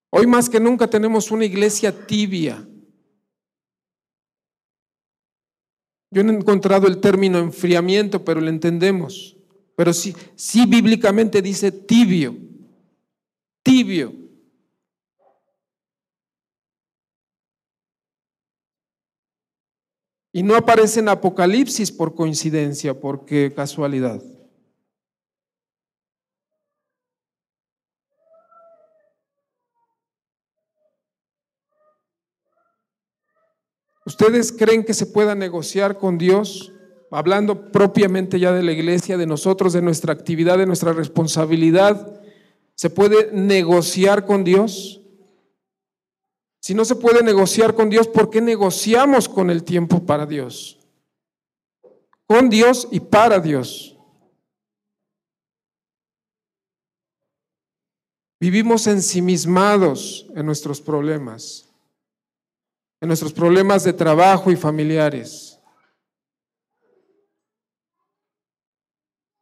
Hoy 0.09 0.27
más 0.27 0.49
que 0.49 0.59
nunca 0.59 0.89
tenemos 0.89 1.31
una 1.31 1.45
iglesia 1.45 2.05
tibia. 2.05 2.67
Yo 6.13 6.23
no 6.23 6.31
he 6.31 6.35
encontrado 6.35 6.85
el 6.85 6.99
término 6.99 7.39
enfriamiento, 7.39 8.23
pero 8.23 8.39
lo 8.39 8.47
entendemos. 8.47 9.35
Pero 9.75 9.91
sí, 9.91 10.15
sí 10.35 10.67
bíblicamente 10.67 11.41
dice 11.41 11.71
tibio, 11.71 12.37
tibio. 13.63 14.13
Y 20.31 20.43
no 20.43 20.55
aparece 20.55 20.99
en 20.99 21.09
Apocalipsis 21.09 21.91
por 21.91 22.13
coincidencia, 22.13 22.99
porque 22.99 23.51
casualidad. 23.55 24.21
¿Ustedes 34.05 34.51
creen 34.51 34.83
que 34.83 34.93
se 34.93 35.05
pueda 35.05 35.33
negociar 35.33 35.97
con 35.97 36.17
Dios? 36.17 36.73
Hablando 37.09 37.71
propiamente 37.71 38.39
ya 38.39 38.51
de 38.51 38.63
la 38.63 38.71
iglesia, 38.71 39.17
de 39.17 39.25
nosotros, 39.25 39.71
de 39.71 39.81
nuestra 39.81 40.13
actividad, 40.13 40.57
de 40.57 40.65
nuestra 40.65 40.93
responsabilidad, 40.93 42.21
¿se 42.75 42.89
puede 42.89 43.31
negociar 43.31 44.25
con 44.25 44.43
Dios? 44.43 45.01
Si 46.59 46.73
no 46.73 46.85
se 46.85 46.95
puede 46.95 47.23
negociar 47.23 47.75
con 47.75 47.89
Dios, 47.89 48.07
¿por 48.07 48.29
qué 48.29 48.41
negociamos 48.41 49.29
con 49.29 49.49
el 49.49 49.63
tiempo 49.63 50.05
para 50.05 50.25
Dios? 50.25 50.79
Con 52.25 52.49
Dios 52.49 52.87
y 52.91 52.99
para 52.99 53.39
Dios. 53.39 53.97
Vivimos 58.39 58.87
ensimismados 58.87 60.25
en 60.35 60.45
nuestros 60.45 60.81
problemas 60.81 61.72
en 63.03 63.09
nuestros 63.09 63.33
problemas 63.33 63.83
de 63.83 63.91
trabajo 63.91 64.49
y 64.49 64.55
familiares. 64.55 65.59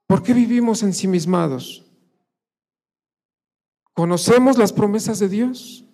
¿Por 0.08 0.24
qué 0.24 0.34
vivimos 0.34 0.82
ensimismados? 0.82 1.86
¿Conocemos 3.94 4.58
las 4.58 4.74
promesas 4.74 5.20
de 5.20 5.30
Dios? 5.30 5.86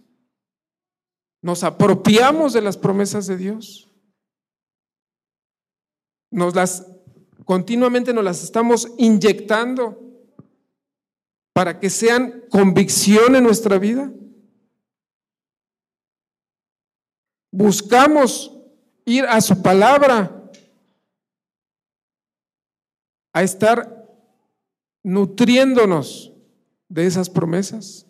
¿Nos 1.42 1.66
apropiamos 1.66 2.54
de 2.54 2.62
las 2.62 2.78
promesas 2.78 3.28
de 3.28 3.36
Dios? 3.36 3.90
Nos 6.32 6.56
las 6.56 6.88
continuamente 7.44 8.14
nos 8.14 8.24
las 8.24 8.44
estamos 8.44 8.94
inyectando 8.98 10.02
para 11.52 11.82
que 11.82 11.90
sean 11.90 12.46
convicción 12.50 13.36
en 13.36 13.44
nuestra 13.44 13.78
vida. 13.78 14.10
Buscamos 17.58 18.56
ir 19.04 19.26
a 19.26 19.42
su 19.42 19.64
palabra, 19.64 20.52
a 23.34 23.42
estar 23.42 24.08
nutriéndonos 25.04 26.34
de 26.88 27.08
esas 27.08 27.32
promesas. 27.32 28.06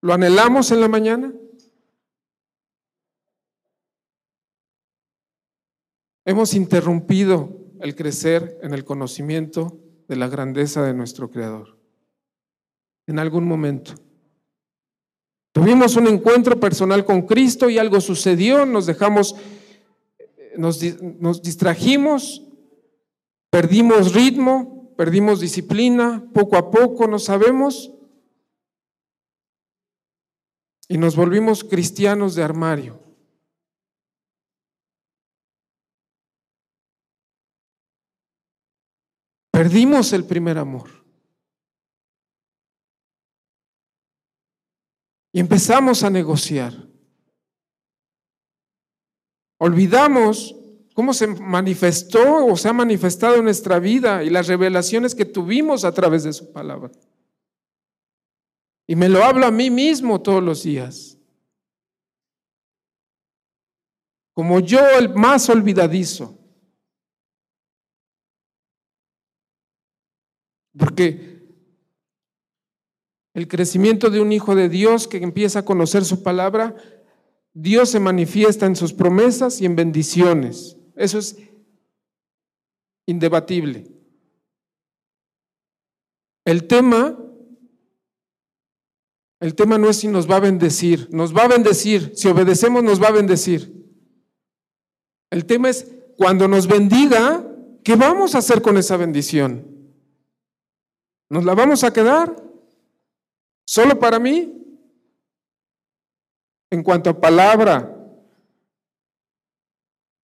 ¿Lo 0.00 0.14
anhelamos 0.14 0.70
en 0.70 0.80
la 0.80 0.88
mañana? 0.88 1.34
Hemos 6.24 6.54
interrumpido 6.54 7.58
el 7.80 7.94
crecer 7.94 8.58
en 8.62 8.72
el 8.72 8.86
conocimiento 8.86 9.78
de 10.08 10.16
la 10.16 10.28
grandeza 10.28 10.82
de 10.82 10.94
nuestro 10.94 11.30
Creador. 11.30 11.78
En 13.06 13.18
algún 13.18 13.46
momento. 13.46 14.09
Tuvimos 15.52 15.96
un 15.96 16.06
encuentro 16.06 16.60
personal 16.60 17.04
con 17.04 17.22
Cristo 17.22 17.68
y 17.68 17.78
algo 17.78 18.00
sucedió, 18.00 18.66
nos 18.66 18.86
dejamos, 18.86 19.34
nos, 20.56 20.80
nos 21.18 21.42
distrajimos, 21.42 22.46
perdimos 23.50 24.14
ritmo, 24.14 24.92
perdimos 24.96 25.40
disciplina, 25.40 26.24
poco 26.32 26.56
a 26.56 26.70
poco 26.70 27.08
no 27.08 27.18
sabemos 27.18 27.90
y 30.90 30.98
nos 30.98 31.16
volvimos 31.16 31.64
cristianos 31.64 32.34
de 32.34 32.42
armario. 32.42 33.00
Perdimos 39.52 40.12
el 40.12 40.24
primer 40.24 40.58
amor. 40.58 40.90
Y 45.32 45.40
empezamos 45.40 46.02
a 46.02 46.10
negociar. 46.10 46.72
Olvidamos 49.58 50.56
cómo 50.94 51.14
se 51.14 51.26
manifestó 51.26 52.46
o 52.46 52.56
se 52.56 52.68
ha 52.68 52.72
manifestado 52.72 53.36
en 53.36 53.44
nuestra 53.44 53.78
vida 53.78 54.24
y 54.24 54.30
las 54.30 54.48
revelaciones 54.48 55.14
que 55.14 55.24
tuvimos 55.24 55.84
a 55.84 55.92
través 55.92 56.24
de 56.24 56.32
su 56.32 56.52
palabra. 56.52 56.90
Y 58.86 58.96
me 58.96 59.08
lo 59.08 59.22
hablo 59.22 59.46
a 59.46 59.50
mí 59.50 59.70
mismo 59.70 60.20
todos 60.20 60.42
los 60.42 60.62
días. 60.64 61.16
Como 64.34 64.60
yo 64.60 64.80
el 64.98 65.14
más 65.14 65.48
olvidadizo. 65.48 66.36
Porque 70.76 71.39
el 73.40 73.48
crecimiento 73.48 74.10
de 74.10 74.20
un 74.20 74.32
hijo 74.32 74.54
de 74.54 74.68
Dios 74.68 75.08
que 75.08 75.16
empieza 75.16 75.60
a 75.60 75.64
conocer 75.64 76.04
su 76.04 76.22
palabra, 76.22 76.76
Dios 77.54 77.88
se 77.88 77.98
manifiesta 77.98 78.66
en 78.66 78.76
sus 78.76 78.92
promesas 78.92 79.62
y 79.62 79.64
en 79.64 79.76
bendiciones. 79.76 80.76
Eso 80.94 81.18
es 81.18 81.38
indebatible. 83.06 83.90
El 86.44 86.66
tema, 86.66 87.18
el 89.40 89.54
tema 89.54 89.78
no 89.78 89.88
es 89.88 89.96
si 89.96 90.08
nos 90.08 90.30
va 90.30 90.36
a 90.36 90.40
bendecir, 90.40 91.08
nos 91.10 91.34
va 91.34 91.44
a 91.44 91.48
bendecir, 91.48 92.12
si 92.14 92.28
obedecemos 92.28 92.82
nos 92.82 93.02
va 93.02 93.08
a 93.08 93.12
bendecir. 93.12 93.72
El 95.30 95.46
tema 95.46 95.70
es 95.70 95.90
cuando 96.18 96.46
nos 96.46 96.66
bendiga, 96.66 97.42
¿qué 97.82 97.96
vamos 97.96 98.34
a 98.34 98.38
hacer 98.38 98.60
con 98.60 98.76
esa 98.76 98.98
bendición? 98.98 99.66
¿Nos 101.30 101.46
la 101.46 101.54
vamos 101.54 101.84
a 101.84 101.92
quedar? 101.94 102.49
¿Solo 103.70 103.96
para 104.00 104.18
mí? 104.18 104.52
En 106.70 106.82
cuanto 106.82 107.08
a 107.08 107.20
palabra, 107.20 107.96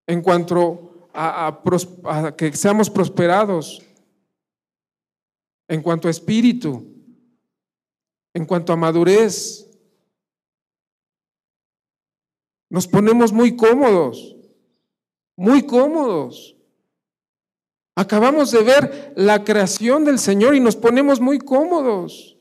en 0.04 0.20
cuanto 0.20 1.08
a, 1.14 2.34
que 2.36 2.52
seamos 2.56 2.90
prosperados, 2.90 3.86
en 5.68 5.80
cuanto 5.80 6.08
a 6.08 6.10
espíritu, 6.10 6.92
en 8.34 8.46
cuanto 8.46 8.72
a 8.72 8.76
madurez. 8.76 9.70
Nos 12.68 12.88
ponemos 12.88 13.32
muy 13.32 13.54
cómodos, 13.54 14.34
muy 15.36 15.64
cómodos. 15.64 16.56
Acabamos 17.94 18.50
de 18.50 18.62
ver 18.64 19.12
la 19.14 19.44
creación 19.44 20.04
del 20.04 20.18
Señor 20.18 20.56
y 20.56 20.58
nos 20.58 20.74
ponemos 20.74 21.20
muy 21.20 21.38
cómodos. 21.38 22.35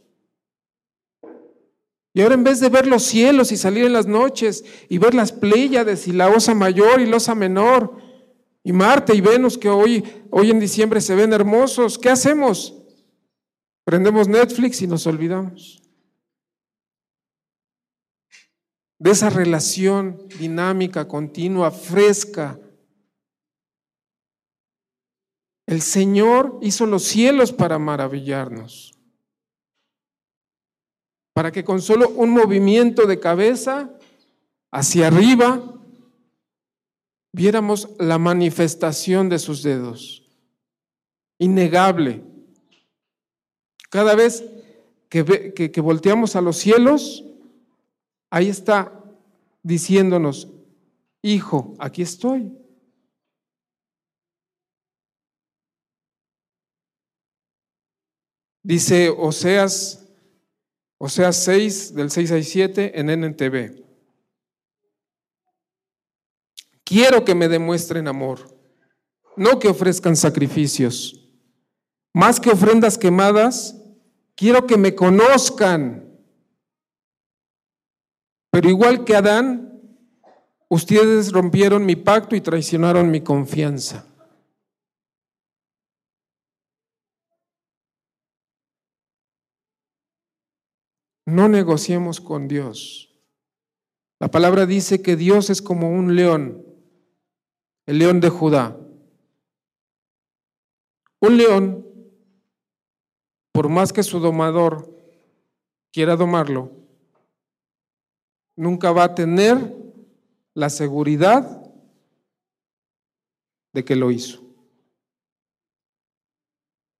Y 2.15 2.21
ahora 2.21 2.33
en 2.33 2.43
vez 2.43 2.59
de 2.59 2.69
ver 2.69 2.87
los 2.87 3.03
cielos 3.03 3.51
y 3.51 3.57
salir 3.57 3.85
en 3.85 3.93
las 3.93 4.07
noches 4.07 4.65
y 4.89 4.97
ver 4.97 5.13
las 5.13 5.31
Pléyades 5.31 6.07
y 6.07 6.13
la 6.13 6.29
Osa 6.29 6.55
Mayor 6.55 6.99
y 6.99 7.05
la 7.05 7.17
Osa 7.17 7.35
Menor 7.35 7.97
y 8.63 8.73
Marte 8.73 9.13
y 9.13 9.21
Venus 9.21 9.55
que 9.57 9.69
hoy, 9.69 10.03
hoy 10.31 10.49
en 10.49 10.59
diciembre 10.59 10.99
se 11.01 11.13
ven 11.13 11.33
hermosos, 11.33 11.99
¿qué 11.99 12.09
hacemos? 12.09 12.73
Prendemos 13.83 14.27
Netflix 14.27 14.81
y 14.81 14.87
nos 14.87 15.05
olvidamos 15.05 15.85
de 18.97 19.11
esa 19.11 19.29
relación 19.29 20.27
dinámica, 20.39 21.07
continua, 21.07 21.69
fresca. 21.69 22.59
El 25.67 25.81
Señor 25.81 26.57
hizo 26.61 26.85
los 26.85 27.03
cielos 27.03 27.51
para 27.51 27.77
maravillarnos, 27.77 28.94
para 31.35 31.51
que 31.51 31.65
con 31.65 31.81
solo 31.81 32.07
un 32.11 32.29
movimiento 32.29 33.05
de 33.05 33.19
cabeza 33.19 33.89
hacia 34.71 35.07
arriba 35.07 35.61
viéramos 37.33 37.89
la 37.99 38.17
manifestación 38.17 39.27
de 39.27 39.37
sus 39.37 39.61
dedos, 39.61 40.23
innegable. 41.37 42.23
Cada 43.89 44.15
vez 44.15 44.45
que, 45.09 45.53
que, 45.53 45.81
volteamos 45.81 46.37
a 46.37 46.41
los 46.41 46.55
cielos, 46.55 47.25
ahí 48.29 48.47
está 48.47 49.03
diciéndonos, 49.61 50.47
hijo, 51.21 51.75
aquí 51.79 52.01
estoy. 52.01 52.49
Dice 58.63 59.09
Oseas, 59.09 60.04
Oseas 60.97 61.43
6, 61.43 61.93
del 61.93 62.09
6 62.09 62.31
al 62.31 62.43
7 62.43 62.99
en 62.99 63.09
NTV. 63.09 63.83
Quiero 66.83 67.25
que 67.25 67.35
me 67.35 67.47
demuestren 67.47 68.07
amor, 68.07 68.55
no 69.35 69.59
que 69.59 69.67
ofrezcan 69.67 70.15
sacrificios. 70.15 71.21
Más 72.13 72.39
que 72.39 72.51
ofrendas 72.51 72.97
quemadas, 72.97 73.75
quiero 74.35 74.65
que 74.65 74.77
me 74.77 74.95
conozcan. 74.95 76.17
Pero 78.51 78.69
igual 78.69 79.03
que 79.03 79.15
Adán, 79.15 79.81
ustedes 80.69 81.33
rompieron 81.33 81.85
mi 81.85 81.97
pacto 81.97 82.35
y 82.37 82.41
traicionaron 82.41 83.11
mi 83.11 83.19
confianza. 83.19 84.14
No 91.25 91.47
negociemos 91.49 92.21
con 92.21 92.47
Dios. 92.47 93.13
La 94.19 94.29
palabra 94.29 94.65
dice 94.65 95.01
que 95.01 95.15
Dios 95.15 95.49
es 95.49 95.61
como 95.61 95.89
un 95.89 96.15
león, 96.15 96.65
el 97.85 97.99
león 97.99 98.19
de 98.19 98.29
Judá. 98.29 98.79
Un 101.19 101.37
león 101.37 101.85
por 103.55 103.69
más 103.69 103.93
que 103.93 104.03
su 104.03 104.19
domador 104.19 104.93
quiera 105.93 106.17
domarlo, 106.17 106.73
nunca 108.57 108.91
va 108.91 109.05
a 109.05 109.15
tener 109.15 109.73
la 110.53 110.69
seguridad 110.69 111.63
de 113.71 113.85
que 113.85 113.95
lo 113.95 114.11
hizo. 114.11 114.43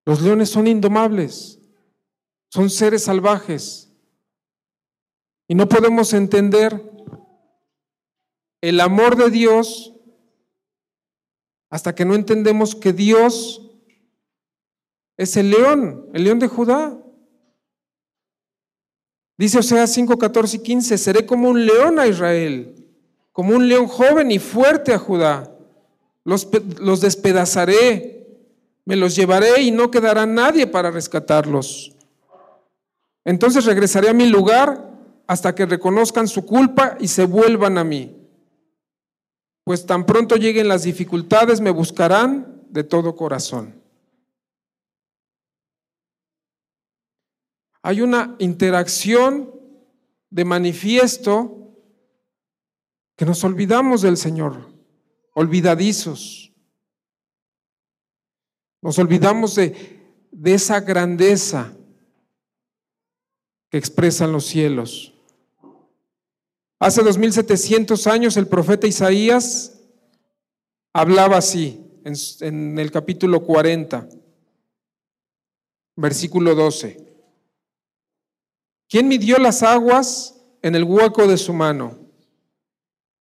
Los 0.06 0.22
leones 0.22 0.50
son 0.50 0.68
indomables, 0.68 1.60
son 2.50 2.70
seres 2.70 3.04
salvajes. 3.04 3.85
Y 5.48 5.56
no 5.56 5.70
podemos 5.70 6.14
entender 6.14 6.82
el 8.62 8.80
amor 8.80 9.16
de 9.16 9.30
Dios 9.30 9.94
hasta 11.70 11.94
que 11.94 12.06
no 12.06 12.16
entendemos 12.16 12.76
que 12.76 12.94
Dios 12.94 13.62
es 15.18 15.38
el 15.38 15.52
león, 15.52 16.10
el 16.14 16.24
león 16.24 16.40
de 16.40 16.48
Judá. 16.48 16.98
Dice 19.38 19.60
Oseas 19.60 19.92
5, 19.92 20.18
14 20.18 20.58
y 20.58 20.60
15, 20.64 20.98
seré 20.98 21.26
como 21.26 21.50
un 21.50 21.66
león 21.66 22.00
a 22.00 22.08
Israel, 22.08 22.74
como 23.32 23.56
un 23.56 23.68
león 23.68 23.88
joven 23.88 24.32
y 24.32 24.40
fuerte 24.40 24.94
a 24.94 24.98
Judá. 24.98 25.52
Los, 26.24 26.48
los 26.80 27.02
despedazaré, 27.02 28.26
me 28.86 28.96
los 28.96 29.16
llevaré 29.16 29.62
y 29.62 29.72
no 29.72 29.92
quedará 29.92 30.26
nadie 30.26 30.66
para 30.66 30.90
rescatarlos. 30.90 31.94
Entonces 33.26 33.66
regresaré 33.66 34.10
a 34.10 34.14
mi 34.14 34.28
lugar 34.28 34.95
hasta 35.28 35.56
que 35.56 35.66
reconozcan 35.66 36.28
su 36.28 36.46
culpa 36.46 36.98
y 37.00 37.08
se 37.08 37.26
vuelvan 37.26 37.78
a 37.78 37.84
mí. 37.84 38.16
Pues 39.64 39.86
tan 39.86 40.06
pronto 40.06 40.36
lleguen 40.36 40.68
las 40.68 40.84
dificultades, 40.84 41.62
me 41.62 41.72
buscarán 41.72 42.64
de 42.70 42.84
todo 42.84 43.16
corazón. 43.16 43.86
hay 47.86 48.02
una 48.02 48.36
interacción 48.40 49.54
de 50.32 50.44
manifiesto 50.44 51.72
que 53.16 53.28
nos 53.28 53.44
olvidamos 53.44 54.02
del 54.02 54.18
Señor, 54.18 54.74
olvidadizos. 55.36 56.52
Nos 58.82 58.98
olvidamos 58.98 59.54
de, 59.54 60.18
de 60.32 60.56
esa 60.56 60.80
grandeza 60.80 61.78
que 63.70 63.78
expresan 63.78 64.32
los 64.32 64.46
cielos. 64.46 65.14
Hace 66.80 67.02
2700 67.04 68.08
años 68.08 68.36
el 68.36 68.48
profeta 68.48 68.86
Isaías 68.86 69.80
hablaba 70.94 71.38
así 71.38 71.82
en, 72.42 72.78
el 72.78 72.92
capítulo 72.92 73.44
40, 73.44 74.10
versículo 75.96 76.54
12. 76.54 77.02
¿Quién 78.90 79.08
midió 79.08 79.38
las 79.38 79.64
aguas 79.64 80.36
en 80.62 80.76
el 80.76 80.84
hueco 80.84 81.28
de 81.28 81.38
su 81.38 81.54
mano? 81.54 81.98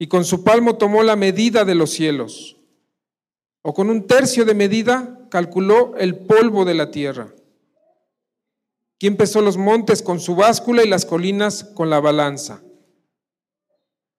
Y 0.01 0.09
con 0.09 0.25
su 0.25 0.43
palmo 0.43 0.77
tomó 0.77 1.05
la 1.05 1.15
medida 1.15 1.65
de 1.65 1.77
los 1.77 1.91
cielos. 1.91 2.57
O 3.63 3.73
con 3.73 3.89
un 3.89 4.07
tercio 4.09 4.45
de 4.45 4.55
medida 4.55 5.29
calculó 5.31 5.97
el 5.97 6.19
polvo 6.19 6.65
de 6.65 6.75
la 6.75 6.91
tierra. 6.91 7.33
¿Quién 8.99 9.17
pesó 9.17 9.41
los 9.41 9.57
montes 9.57 10.03
con 10.03 10.19
su 10.19 10.35
báscula 10.35 10.83
y 10.83 10.89
las 10.89 11.07
colinas 11.07 11.63
con 11.63 11.89
la 11.89 12.01
balanza? 12.01 12.64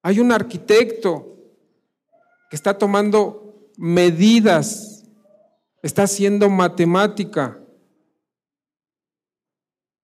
Hay 0.05 0.19
un 0.19 0.31
arquitecto 0.31 1.35
que 2.51 2.55
está 2.55 2.77
tomando 2.77 3.71
medidas, 3.75 5.03
está 5.81 6.03
haciendo 6.03 6.47
matemática 6.47 7.59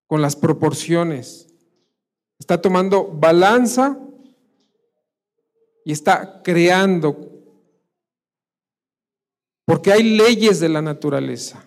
con 0.08 0.20
las 0.24 0.36
proporciones. 0.36 1.54
Está 2.40 2.60
tomando 2.60 3.10
balanza 3.10 4.00
y 5.86 5.92
está 5.92 6.42
creando. 6.42 7.44
Porque 9.66 9.92
hay 9.92 10.02
leyes 10.02 10.60
de 10.60 10.70
la 10.70 10.82
naturaleza. 10.82 11.64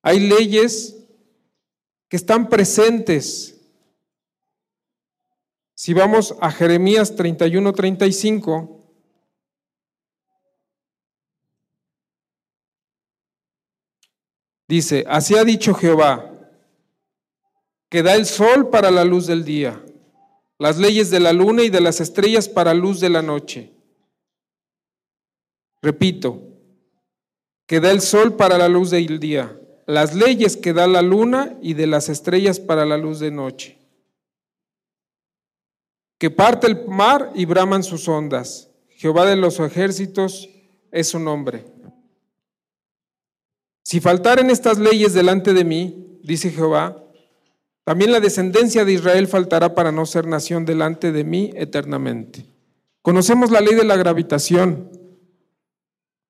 hay 0.00 0.18
leyes 0.18 0.96
que 2.08 2.16
están 2.16 2.48
presentes. 2.48 3.59
Si 5.82 5.94
vamos 5.94 6.36
a 6.42 6.50
Jeremías 6.50 7.16
31, 7.16 7.72
35, 7.72 8.84
dice, 14.68 15.06
así 15.08 15.38
ha 15.38 15.44
dicho 15.44 15.72
Jehová, 15.72 16.34
que 17.88 18.02
da 18.02 18.14
el 18.14 18.26
sol 18.26 18.68
para 18.68 18.90
la 18.90 19.06
luz 19.06 19.26
del 19.26 19.42
día, 19.42 19.82
las 20.58 20.76
leyes 20.76 21.08
de 21.08 21.18
la 21.18 21.32
luna 21.32 21.62
y 21.62 21.70
de 21.70 21.80
las 21.80 22.02
estrellas 22.02 22.46
para 22.46 22.74
luz 22.74 23.00
de 23.00 23.08
la 23.08 23.22
noche. 23.22 23.72
Repito, 25.80 26.42
que 27.66 27.80
da 27.80 27.90
el 27.90 28.02
sol 28.02 28.36
para 28.36 28.58
la 28.58 28.68
luz 28.68 28.90
del 28.90 29.18
día, 29.18 29.58
las 29.86 30.14
leyes 30.14 30.58
que 30.58 30.74
da 30.74 30.86
la 30.86 31.00
luna 31.00 31.56
y 31.62 31.72
de 31.72 31.86
las 31.86 32.10
estrellas 32.10 32.60
para 32.60 32.84
la 32.84 32.98
luz 32.98 33.18
de 33.18 33.30
noche. 33.30 33.79
Que 36.20 36.30
parte 36.30 36.66
el 36.66 36.86
mar 36.86 37.32
y 37.34 37.46
braman 37.46 37.82
sus 37.82 38.06
ondas. 38.06 38.70
Jehová 38.90 39.24
de 39.24 39.36
los 39.36 39.58
ejércitos 39.58 40.50
es 40.92 41.08
su 41.08 41.18
nombre. 41.18 41.64
Si 43.82 44.00
faltaren 44.00 44.50
estas 44.50 44.78
leyes 44.78 45.14
delante 45.14 45.54
de 45.54 45.64
mí, 45.64 46.20
dice 46.22 46.50
Jehová, 46.50 47.02
también 47.84 48.12
la 48.12 48.20
descendencia 48.20 48.84
de 48.84 48.92
Israel 48.92 49.28
faltará 49.28 49.74
para 49.74 49.92
no 49.92 50.04
ser 50.04 50.26
nación 50.26 50.66
delante 50.66 51.10
de 51.10 51.24
mí 51.24 51.52
eternamente. 51.54 52.44
Conocemos 53.00 53.50
la 53.50 53.62
ley 53.62 53.74
de 53.74 53.84
la 53.84 53.96
gravitación. 53.96 54.90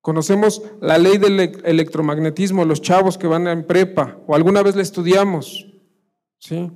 Conocemos 0.00 0.62
la 0.80 0.98
ley 0.98 1.18
del 1.18 1.40
electromagnetismo, 1.64 2.64
los 2.64 2.80
chavos 2.80 3.18
que 3.18 3.26
van 3.26 3.48
en 3.48 3.66
prepa, 3.66 4.20
o 4.28 4.36
alguna 4.36 4.62
vez 4.62 4.76
la 4.76 4.82
estudiamos, 4.82 5.66
¿sí? 6.38 6.70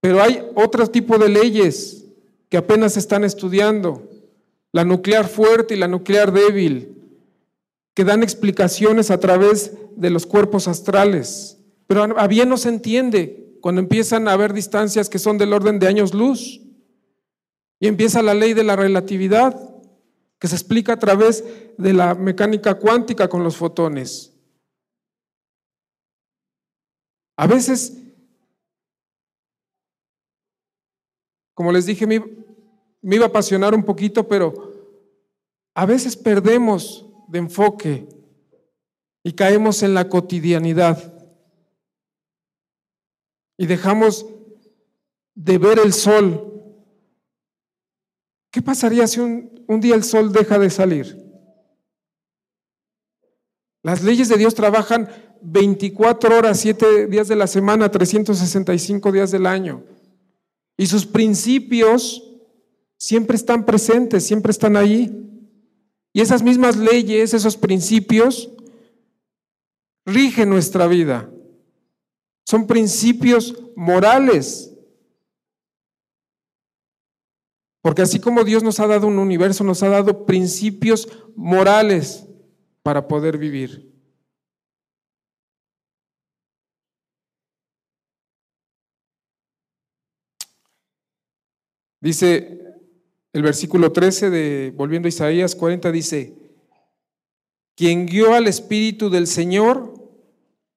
Pero 0.00 0.22
hay 0.22 0.42
otro 0.54 0.86
tipo 0.86 1.18
de 1.18 1.28
leyes 1.28 2.04
que 2.48 2.56
apenas 2.56 2.94
se 2.94 3.00
están 3.00 3.24
estudiando, 3.24 4.08
la 4.72 4.84
nuclear 4.84 5.26
fuerte 5.26 5.74
y 5.74 5.78
la 5.78 5.88
nuclear 5.88 6.32
débil, 6.32 6.96
que 7.94 8.04
dan 8.04 8.22
explicaciones 8.22 9.10
a 9.10 9.18
través 9.18 9.72
de 9.96 10.10
los 10.10 10.26
cuerpos 10.26 10.68
astrales. 10.68 11.58
Pero 11.86 12.02
a 12.18 12.26
bien 12.26 12.48
no 12.48 12.56
se 12.56 12.68
entiende 12.68 13.56
cuando 13.60 13.80
empiezan 13.80 14.28
a 14.28 14.32
haber 14.32 14.52
distancias 14.52 15.08
que 15.08 15.18
son 15.18 15.38
del 15.38 15.52
orden 15.52 15.78
de 15.78 15.88
años 15.88 16.14
luz. 16.14 16.60
Y 17.80 17.88
empieza 17.88 18.22
la 18.22 18.34
ley 18.34 18.54
de 18.54 18.64
la 18.64 18.76
relatividad, 18.76 19.58
que 20.38 20.48
se 20.48 20.54
explica 20.54 20.94
a 20.94 20.98
través 20.98 21.44
de 21.78 21.92
la 21.92 22.14
mecánica 22.14 22.74
cuántica 22.74 23.28
con 23.28 23.42
los 23.42 23.56
fotones. 23.56 24.32
A 27.36 27.46
veces, 27.46 27.98
como 31.56 31.72
les 31.72 31.86
dije, 31.86 32.06
me, 32.06 32.22
iba 33.02 33.24
a 33.24 33.28
apasionar 33.28 33.74
un 33.74 33.82
poquito, 33.82 34.28
pero 34.28 34.74
a 35.74 35.86
veces 35.86 36.14
perdemos 36.14 37.06
de 37.28 37.38
enfoque 37.38 38.06
y 39.24 39.32
caemos 39.32 39.82
en 39.82 39.94
la 39.94 40.06
cotidianidad 40.06 41.14
y 43.56 43.64
dejamos 43.64 44.26
de 45.34 45.56
ver 45.56 45.78
el 45.78 45.94
sol. 45.94 46.62
¿Qué 48.50 48.60
pasaría 48.60 49.06
si 49.06 49.20
un, 49.20 49.64
un, 49.66 49.80
día 49.80 49.94
el 49.94 50.04
sol 50.04 50.30
deja 50.34 50.58
de 50.58 50.68
salir? 50.68 51.16
Las 53.82 54.02
leyes 54.02 54.28
de 54.28 54.36
Dios 54.36 54.54
trabajan 54.54 55.08
24 55.40 56.36
horas, 56.36 56.60
7 56.60 57.06
días 57.06 57.28
de 57.28 57.36
la 57.36 57.46
semana, 57.46 57.90
365 57.90 59.10
días 59.10 59.30
del 59.30 59.46
año. 59.46 59.95
Y 60.76 60.86
sus 60.86 61.06
principios 61.06 62.22
siempre 62.98 63.36
están 63.36 63.64
presentes, 63.64 64.26
siempre 64.26 64.50
están 64.50 64.76
ahí. 64.76 65.12
Y 66.12 66.20
esas 66.20 66.42
mismas 66.42 66.76
leyes, 66.76 67.34
esos 67.34 67.56
principios, 67.56 68.50
rigen 70.04 70.48
nuestra 70.50 70.86
vida. 70.86 71.30
Son 72.44 72.66
principios 72.66 73.54
morales. 73.74 74.72
Porque 77.82 78.02
así 78.02 78.18
como 78.18 78.44
Dios 78.44 78.62
nos 78.62 78.80
ha 78.80 78.86
dado 78.86 79.06
un 79.06 79.18
universo, 79.18 79.62
nos 79.62 79.82
ha 79.82 79.88
dado 79.88 80.26
principios 80.26 81.08
morales 81.34 82.26
para 82.82 83.06
poder 83.06 83.38
vivir. 83.38 83.95
Dice 92.06 92.60
el 93.32 93.42
versículo 93.42 93.90
13 93.90 94.30
de, 94.30 94.72
volviendo 94.76 95.06
a 95.06 95.08
Isaías 95.08 95.56
40, 95.56 95.90
dice, 95.90 96.34
quien 97.74 98.06
guió 98.06 98.34
al 98.34 98.46
Espíritu 98.46 99.10
del 99.10 99.26
Señor, 99.26 99.92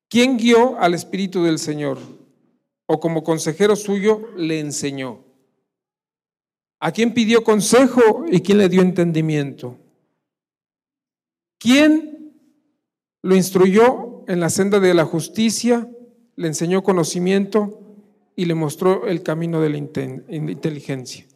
¿quién 0.07 0.37
guió 0.37 0.79
al 0.79 0.95
Espíritu 0.95 1.43
del 1.43 1.59
Señor? 1.59 1.99
O 2.87 2.99
como 2.99 3.23
consejero 3.23 3.75
suyo 3.75 4.27
le 4.37 4.59
enseñó. 4.59 5.23
¿A 6.79 6.91
quién 6.91 7.13
pidió 7.13 7.43
consejo 7.43 8.25
y 8.27 8.39
quién 8.39 8.57
le 8.57 8.67
dio 8.67 8.81
entendimiento? 8.81 9.77
¿Quién 11.59 12.33
lo 13.21 13.35
instruyó 13.35 14.23
en 14.27 14.39
la 14.39 14.49
senda 14.49 14.79
de 14.79 14.95
la 14.95 15.05
justicia, 15.05 15.87
le 16.35 16.47
enseñó 16.47 16.81
conocimiento 16.81 17.88
y 18.39 18.45
le 18.45 18.55
mostró 18.55 19.05
el 19.05 19.21
camino 19.21 19.59
de 19.59 19.69
la 19.69 19.75
inteligencia? 19.75 21.27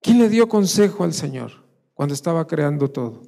¿Quién 0.00 0.18
le 0.18 0.30
dio 0.30 0.48
consejo 0.48 1.04
al 1.04 1.12
Señor 1.12 1.52
cuando 1.92 2.14
estaba 2.14 2.46
creando 2.46 2.90
todo? 2.90 3.24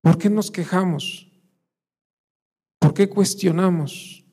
¿Por 0.00 0.16
qué 0.16 0.30
nos 0.30 0.48
quejamos? 0.52 1.28
¿Por 2.78 2.94
qué 2.94 3.08
cuestionamos? 3.08 4.24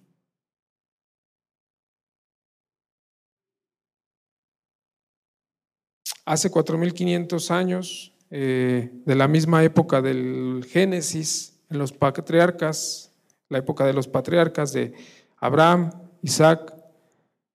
Hace 6.24 6.52
4.500 6.52 7.50
años, 7.50 8.16
eh, 8.30 8.92
de 8.94 9.16
la 9.16 9.28
misma 9.28 9.64
época 9.64 10.04
del 10.04 10.68
Génesis, 10.70 11.52
en 11.72 11.78
los 11.78 11.94
patriarcas, 11.94 13.14
la 13.48 13.60
época 13.60 13.86
de 13.86 13.94
los 13.94 14.08
patriarcas 14.08 14.74
de 14.74 14.94
Abraham, 15.38 15.90
Isaac, 16.22 16.76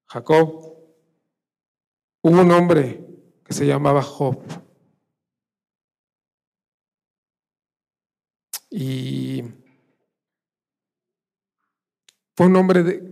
Jacob, 0.06 0.74
hubo 2.22 2.40
un 2.40 2.50
hombre 2.50 3.06
que 3.44 3.52
se 3.52 3.66
llamaba 3.66 4.02
Job. 4.02 4.42
Y 8.70 9.44
fue 12.34 12.46
un 12.46 12.56
hombre 12.56 13.02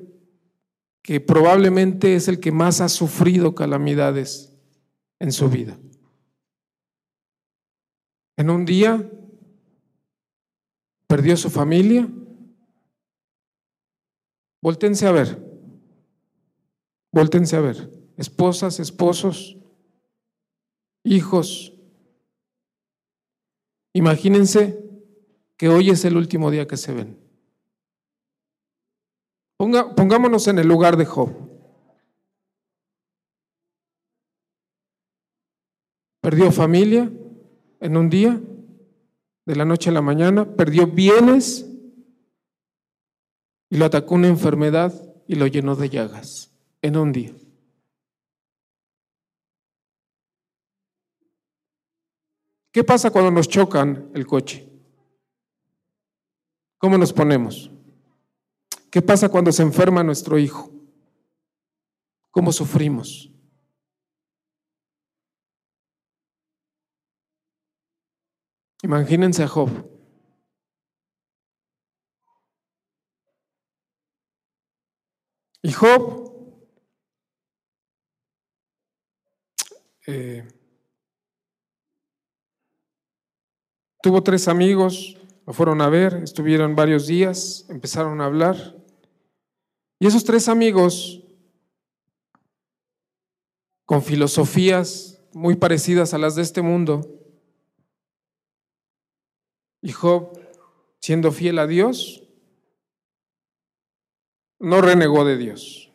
que 1.03 1.21
probablemente 1.21 2.17
es 2.17 2.29
el 2.29 2.41
que 2.41 2.51
más 2.51 2.81
ha 2.81 2.89
sufrido 2.89 3.55
calamidades 3.55 4.57
en 5.19 5.33
su 5.33 5.51
vida. 5.51 5.79
En 8.37 8.49
un 8.49 8.65
día 8.65 9.11
perdió 11.15 11.37
su 11.37 11.49
familia. 11.49 12.09
Voltense 14.61 15.07
a 15.07 15.13
ver. 15.13 15.41
Voltense 17.13 17.55
a 17.55 17.61
ver, 17.61 17.89
esposas, 18.17 18.81
esposos, 18.81 19.57
hijos. 21.05 21.73
Imagínense 23.93 24.77
que 25.57 25.69
hoy 25.69 25.91
es 25.91 26.05
el 26.05 26.17
último 26.17 26.51
día 26.51 26.67
que 26.67 26.77
se 26.77 26.93
ven. 26.93 27.17
pongámonos 29.57 30.49
en 30.49 30.59
el 30.59 30.67
lugar 30.67 30.97
de 30.97 31.05
Job. 31.05 31.31
Perdió 36.21 36.51
familia 36.51 37.09
en 37.79 37.97
un 37.97 38.11
día, 38.11 38.41
de 39.47 39.57
la 39.57 39.65
noche 39.65 39.91
a 39.91 39.93
la 39.93 40.03
mañana, 40.03 40.45
perdió 40.57 40.87
bienes 40.87 41.67
y 43.71 43.77
lo 43.77 43.85
atacó 43.85 44.15
una 44.15 44.29
enfermedad 44.29 44.93
y 45.27 45.35
lo 45.35 45.47
llenó 45.47 45.77
de 45.77 45.89
llagas 45.89 46.53
en 46.83 46.97
un 46.97 47.13
día. 47.13 47.35
¿Qué 52.73 52.83
pasa 52.83 53.11
cuando 53.11 53.31
nos 53.31 53.49
chocan 53.49 54.11
el 54.15 54.27
coche? 54.27 54.69
¿Cómo 56.79 56.99
nos 56.99 57.13
ponemos? 57.13 57.71
¿Qué 58.91 59.01
pasa 59.01 59.29
cuando 59.29 59.53
se 59.53 59.63
enferma 59.63 60.03
nuestro 60.03 60.39
hijo? 60.39 60.71
¿Cómo 62.31 62.53
sufrimos? 62.53 63.34
Imagínense 68.85 69.43
a 69.43 69.49
Job. 69.49 69.71
Y 75.63 75.73
Job 75.73 76.31
eh, 80.07 80.47
tuvo 84.03 84.23
tres 84.23 84.49
amigos, 84.49 85.17
lo 85.47 85.55
fueron 85.55 85.81
a 85.81 85.89
ver, 85.89 86.17
estuvieron 86.23 86.77
varios 86.77 87.07
días, 87.07 87.65
empezaron 87.71 88.21
a 88.21 88.27
hablar. 88.27 88.77
Y 89.99 90.09
esos 90.09 90.25
tres 90.25 90.47
amigos, 90.47 91.23
con 93.87 94.03
filosofías 94.03 95.23
muy 95.33 95.57
parecidas 95.57 96.13
a 96.13 96.19
las 96.19 96.35
de 96.35 96.43
este 96.43 96.61
mundo, 96.61 97.24
y 99.85 99.93
Job, 99.93 100.41
siendo 100.99 101.31
fiel 101.31 101.59
a 101.59 101.67
Dios, 101.67 102.27
no 104.59 104.81
renegó 104.81 105.27
de 105.27 105.37
Dios, 105.37 105.93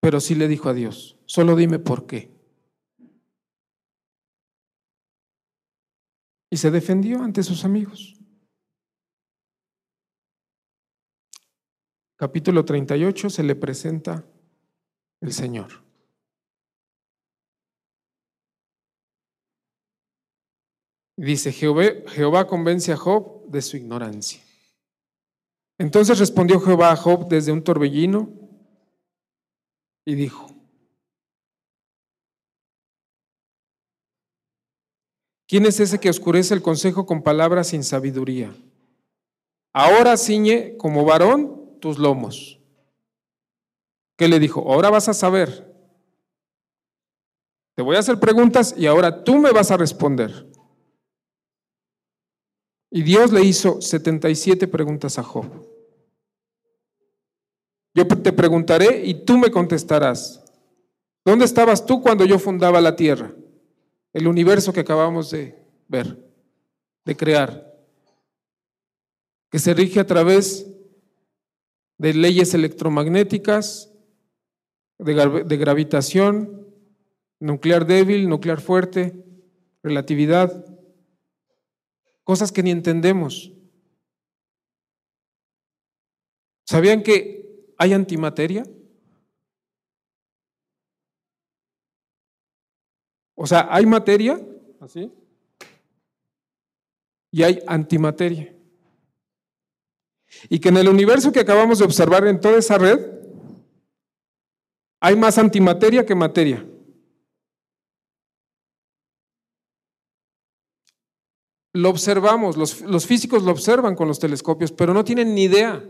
pero 0.00 0.18
sí 0.18 0.34
le 0.34 0.48
dijo 0.48 0.68
a 0.68 0.74
Dios, 0.74 1.16
solo 1.24 1.54
dime 1.54 1.78
por 1.78 2.08
qué. 2.08 2.34
Y 6.50 6.56
se 6.56 6.72
defendió 6.72 7.22
ante 7.22 7.44
sus 7.44 7.64
amigos. 7.64 8.16
Capítulo 12.16 12.64
38 12.64 13.30
se 13.30 13.42
le 13.44 13.54
presenta 13.54 14.26
el 15.20 15.32
Señor. 15.32 15.83
Dice, 21.16 21.52
Jehová, 21.52 21.84
Jehová 22.08 22.46
convence 22.46 22.92
a 22.92 22.96
Job 22.96 23.46
de 23.46 23.62
su 23.62 23.76
ignorancia. 23.76 24.40
Entonces 25.78 26.18
respondió 26.18 26.60
Jehová 26.60 26.92
a 26.92 26.96
Job 26.96 27.28
desde 27.28 27.52
un 27.52 27.62
torbellino 27.62 28.28
y 30.04 30.14
dijo, 30.14 30.46
¿quién 35.48 35.66
es 35.66 35.80
ese 35.80 35.98
que 35.98 36.10
oscurece 36.10 36.54
el 36.54 36.62
consejo 36.62 37.06
con 37.06 37.22
palabras 37.22 37.68
sin 37.68 37.82
sabiduría? 37.82 38.54
Ahora 39.72 40.16
ciñe 40.16 40.76
como 40.76 41.04
varón 41.04 41.78
tus 41.80 41.98
lomos. 41.98 42.60
¿Qué 44.16 44.28
le 44.28 44.38
dijo? 44.38 44.60
Ahora 44.72 44.90
vas 44.90 45.08
a 45.08 45.14
saber. 45.14 45.74
Te 47.74 47.82
voy 47.82 47.96
a 47.96 47.98
hacer 47.98 48.20
preguntas 48.20 48.74
y 48.78 48.86
ahora 48.86 49.24
tú 49.24 49.38
me 49.38 49.50
vas 49.50 49.72
a 49.72 49.76
responder. 49.76 50.48
Y 52.94 53.02
Dios 53.02 53.32
le 53.32 53.42
hizo 53.42 53.80
77 53.80 54.68
preguntas 54.68 55.18
a 55.18 55.24
Job. 55.24 55.46
Yo 57.92 58.06
te 58.06 58.32
preguntaré 58.32 59.04
y 59.04 59.24
tú 59.24 59.36
me 59.36 59.50
contestarás. 59.50 60.44
¿Dónde 61.24 61.44
estabas 61.44 61.84
tú 61.84 62.00
cuando 62.00 62.24
yo 62.24 62.38
fundaba 62.38 62.80
la 62.80 62.94
tierra? 62.94 63.34
El 64.12 64.28
universo 64.28 64.72
que 64.72 64.78
acabamos 64.78 65.32
de 65.32 65.58
ver, 65.88 66.24
de 67.04 67.16
crear, 67.16 67.74
que 69.50 69.58
se 69.58 69.74
rige 69.74 69.98
a 69.98 70.06
través 70.06 70.64
de 71.98 72.14
leyes 72.14 72.54
electromagnéticas, 72.54 73.92
de, 74.98 75.42
de 75.44 75.56
gravitación, 75.56 76.64
nuclear 77.40 77.86
débil, 77.86 78.28
nuclear 78.28 78.60
fuerte, 78.60 79.20
relatividad 79.82 80.73
cosas 82.24 82.50
que 82.50 82.62
ni 82.62 82.70
entendemos. 82.70 83.52
¿Sabían 86.66 87.02
que 87.02 87.74
hay 87.78 87.92
antimateria? 87.92 88.64
O 93.34 93.46
sea, 93.46 93.68
hay 93.70 93.84
materia, 93.84 94.40
así, 94.80 95.12
y 97.30 97.42
hay 97.42 97.62
antimateria. 97.66 98.54
Y 100.48 100.58
que 100.58 100.68
en 100.68 100.78
el 100.78 100.88
universo 100.88 101.32
que 101.32 101.40
acabamos 101.40 101.78
de 101.78 101.84
observar 101.84 102.26
en 102.26 102.40
toda 102.40 102.58
esa 102.58 102.78
red, 102.78 102.98
hay 105.00 105.16
más 105.16 105.36
antimateria 105.36 106.06
que 106.06 106.14
materia. 106.14 106.66
Lo 111.76 111.90
observamos, 111.90 112.56
los, 112.56 113.06
físicos 113.06 113.42
lo 113.42 113.50
observan 113.50 113.96
con 113.96 114.06
los 114.06 114.20
telescopios, 114.20 114.70
pero 114.70 114.94
no 114.94 115.02
tienen 115.02 115.34
ni 115.34 115.42
idea 115.42 115.84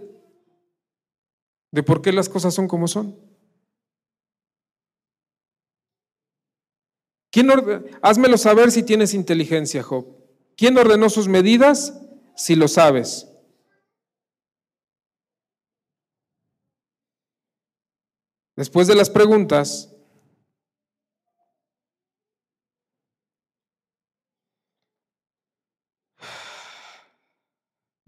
de 1.70 1.82
por 1.82 2.00
qué 2.00 2.10
las 2.10 2.30
cosas 2.30 2.54
son 2.54 2.66
como 2.66 2.88
son. 2.88 3.14
¿Quién 7.30 7.50
Házmelo 8.00 8.38
saber 8.38 8.70
si 8.70 8.82
tienes 8.82 9.12
inteligencia, 9.12 9.82
Job. 9.82 10.06
¿Quién 10.56 10.78
ordenó 10.78 11.10
sus 11.10 11.28
medidas? 11.28 12.00
Si 12.34 12.54
lo 12.54 12.66
sabes. 12.66 13.28
Después 18.56 18.86
de 18.86 18.94
las 18.94 19.10
preguntas, 19.10 19.93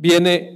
viene 0.06 0.52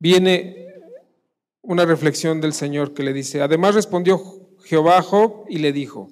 viene 0.00 0.74
una 1.62 1.84
reflexión 1.84 2.40
del 2.40 2.52
Señor 2.52 2.92
que 2.92 3.04
le 3.04 3.12
dice, 3.12 3.40
además 3.40 3.76
respondió 3.76 4.20
Jehová 4.64 5.00
Job 5.02 5.44
y 5.48 5.58
le 5.58 5.72
dijo, 5.72 6.10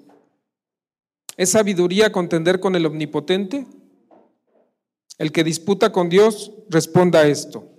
¿es 1.37 1.51
sabiduría 1.51 2.13
contender 2.13 2.61
con 2.61 2.77
el 2.77 2.87
omnipotente? 2.87 3.67
El 5.19 5.33
que 5.33 5.43
disputa 5.43 5.91
con 5.91 6.09
Dios, 6.09 6.53
responda 6.69 7.21
a 7.21 7.27
esto. 7.27 7.76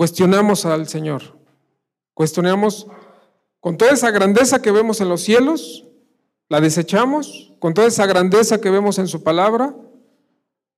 Cuestionamos 0.00 0.64
al 0.64 0.88
Señor. 0.88 1.36
Cuestionamos 2.14 2.86
con 3.60 3.76
toda 3.76 3.90
esa 3.90 4.10
grandeza 4.10 4.62
que 4.62 4.70
vemos 4.70 5.02
en 5.02 5.10
los 5.10 5.20
cielos, 5.20 5.84
la 6.48 6.58
desechamos, 6.62 7.52
con 7.58 7.74
toda 7.74 7.88
esa 7.88 8.06
grandeza 8.06 8.62
que 8.62 8.70
vemos 8.70 8.98
en 8.98 9.08
su 9.08 9.22
palabra, 9.22 9.76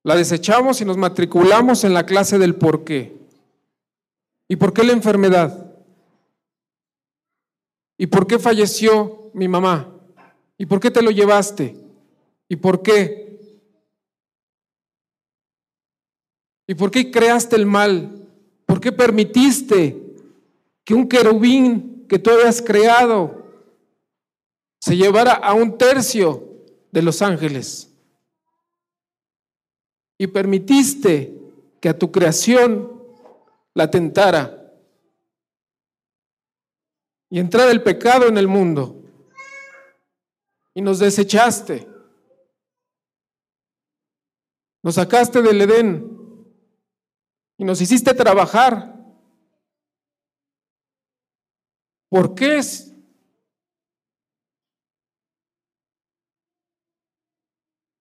la 0.03 0.17
desechamos 0.17 0.81
y 0.81 0.85
nos 0.85 0.97
matriculamos 0.97 1.85
en 1.85 1.93
la 1.93 2.05
clase 2.05 2.37
del 2.37 2.55
por 2.55 2.83
qué. 2.83 3.17
¿Y 4.49 4.57
por 4.57 4.73
qué 4.73 4.83
la 4.83 4.91
enfermedad? 4.91 5.73
¿Y 7.97 8.07
por 8.07 8.27
qué 8.27 8.39
falleció 8.39 9.31
mi 9.33 9.47
mamá? 9.47 9.87
¿Y 10.57 10.65
por 10.65 10.81
qué 10.81 10.91
te 10.91 11.01
lo 11.01 11.11
llevaste? 11.11 11.77
¿Y 12.49 12.57
por 12.57 12.81
qué? 12.81 13.39
¿Y 16.67 16.75
por 16.75 16.91
qué 16.91 17.09
creaste 17.09 17.55
el 17.55 17.65
mal? 17.65 18.19
¿Por 18.65 18.79
qué 18.79 18.91
permitiste 18.91 20.01
que 20.83 20.93
un 20.93 21.07
querubín 21.07 22.05
que 22.07 22.19
tú 22.19 22.29
habías 22.29 22.61
creado 22.61 23.43
se 24.79 24.95
llevara 24.95 25.33
a 25.33 25.53
un 25.53 25.77
tercio 25.77 26.43
de 26.91 27.01
los 27.01 27.21
ángeles? 27.21 27.93
Y 30.17 30.27
permitiste 30.27 31.37
que 31.79 31.89
a 31.89 31.97
tu 31.97 32.11
creación 32.11 33.03
la 33.73 33.89
tentara 33.89 34.63
y 37.29 37.39
entrara 37.39 37.71
el 37.71 37.81
pecado 37.81 38.27
en 38.27 38.37
el 38.37 38.47
mundo 38.47 39.03
y 40.75 40.81
nos 40.81 40.99
desechaste. 40.99 41.87
Nos 44.83 44.95
sacaste 44.95 45.41
del 45.41 45.61
Edén 45.61 46.22
y 47.57 47.65
nos 47.65 47.81
hiciste 47.81 48.13
trabajar. 48.13 48.93
¿Por 52.09 52.35
qué 52.35 52.57
es? 52.57 52.93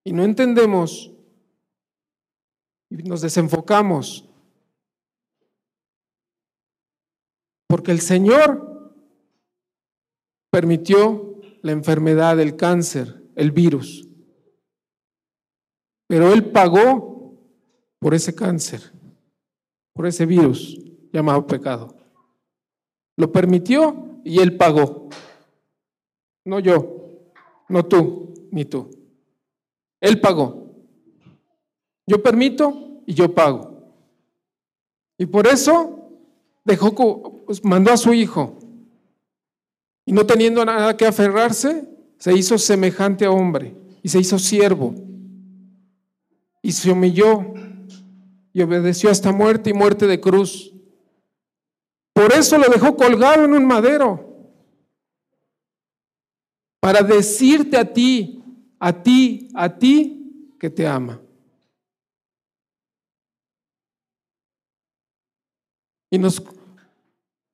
Y 0.05 0.13
no 0.13 0.25
entendemos 0.25 1.13
y 2.91 2.97
nos 3.05 3.21
desenfocamos. 3.21 4.29
Porque 7.69 7.91
el 7.93 8.01
Señor 8.01 8.73
permitió 10.51 11.41
la 11.63 11.73
enfermedad, 11.73 12.39
el 12.41 12.57
cáncer, 12.57 13.23
el 13.35 13.51
virus. 13.51 14.07
Pero 16.07 16.33
Él 16.33 16.53
pagó 16.53 17.39
por 17.99 18.15
ese 18.15 18.35
cáncer, 18.35 18.93
por 19.93 20.07
ese 20.07 20.27
virus 20.27 20.79
llamado 21.13 21.47
pecado. 21.47 21.97
Lo 23.17 23.31
permitió 23.31 24.21
y 24.25 24.41
Él 24.41 24.57
pagó. 24.57 25.09
No 26.45 26.59
yo, 26.59 27.31
no 27.69 27.85
tú, 27.85 28.35
ni 28.51 28.65
tú. 28.65 28.91
Él 30.01 30.21
pagó. 30.21 30.63
Yo 32.07 32.23
permito 32.23 33.03
y 33.07 33.15
yo 33.15 33.33
pago. 33.35 33.73
Y 35.19 35.27
por 35.27 35.47
eso 35.47 36.11
dejó, 36.65 36.93
pues, 37.47 37.65
mandó 37.65 37.93
a 37.93 37.97
su 37.97 38.13
hijo. 38.13 38.59
Y 40.05 40.13
no 40.13 40.27
teniendo 40.27 40.65
nada 40.65 40.97
que 40.97 41.07
aferrarse, 41.07 41.89
se 42.19 42.37
hizo 42.37 42.59
semejante 42.59 43.25
a 43.25 43.31
hombre 43.31 43.77
y 44.03 44.09
se 44.09 44.19
hizo 44.19 44.39
siervo. 44.39 44.95
Y 46.61 46.73
se 46.73 46.91
humilló 46.91 47.55
y 48.53 48.63
obedeció 48.63 49.11
hasta 49.11 49.33
muerte 49.33 49.71
y 49.71 49.73
muerte 49.73 50.07
de 50.07 50.21
cruz. 50.21 50.73
Por 52.13 52.33
eso 52.33 52.59
lo 52.59 52.69
dejó 52.69 52.97
colgado 52.97 53.45
en 53.45 53.55
un 53.55 53.67
madero. 53.67 54.29
Para 56.81 57.03
decirte 57.03 57.77
a 57.77 57.93
ti, 57.93 58.43
a 58.79 58.93
ti, 59.03 59.49
a 59.55 59.79
ti, 59.79 60.55
que 60.59 60.69
te 60.69 60.87
ama. 60.87 61.21
Y 66.11 66.19
nos 66.19 66.43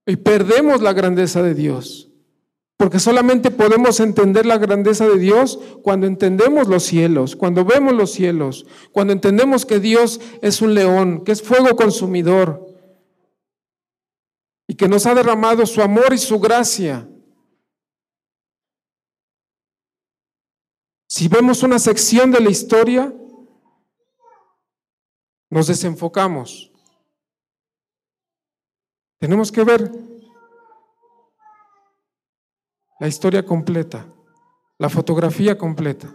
y 0.07 0.17
perdemos 0.17 0.81
la 0.81 0.95
grandeza 0.95 1.43
de 1.43 1.55
Dios. 1.55 2.08
Porque 2.79 3.01
solamente 3.01 3.51
podemos 3.51 3.99
entender 3.99 4.47
la 4.47 4.57
grandeza 4.57 5.07
de 5.09 5.18
Dios 5.18 5.59
cuando 5.83 6.07
entendemos 6.07 6.68
los 6.68 6.85
cielos, 6.85 7.35
cuando 7.35 7.64
vemos 7.64 7.93
los 7.93 8.12
cielos, 8.12 8.66
cuando 8.93 9.12
entendemos 9.12 9.66
que 9.66 9.81
Dios 9.81 10.20
es 10.43 10.62
un 10.62 10.74
león, 10.74 11.24
que 11.24 11.33
es 11.33 11.43
fuego 11.43 11.74
consumidor 11.74 12.64
y 14.68 14.76
que 14.76 14.87
nos 14.87 15.07
ha 15.07 15.14
derramado 15.16 15.66
su 15.66 15.83
amor 15.83 16.12
y 16.12 16.18
su 16.18 16.39
gracia. 16.39 17.09
Si 21.09 21.26
vemos 21.26 21.64
una 21.64 21.81
sección 21.81 22.31
de 22.31 22.39
la 22.39 22.51
historia, 22.51 23.12
nos 25.51 25.66
desenfocamos. 25.66 26.70
Tenemos 29.18 29.51
que 29.51 29.64
ver 29.64 29.91
la 32.99 33.07
historia 33.07 33.45
completa, 33.45 34.07
la 34.79 34.89
fotografía 34.89 35.57
completa. 35.57 36.15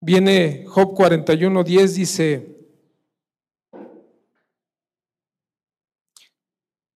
Viene 0.00 0.64
Job 0.68 0.94
41, 0.94 1.64
10, 1.64 1.94
dice, 1.96 2.56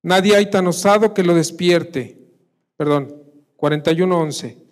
nadie 0.02 0.36
hay 0.36 0.48
tan 0.48 0.68
osado 0.68 1.12
que 1.12 1.24
lo 1.24 1.34
despierte. 1.34 2.16
Perdón, 2.76 3.20
41, 3.56 4.16
11. 4.16 4.64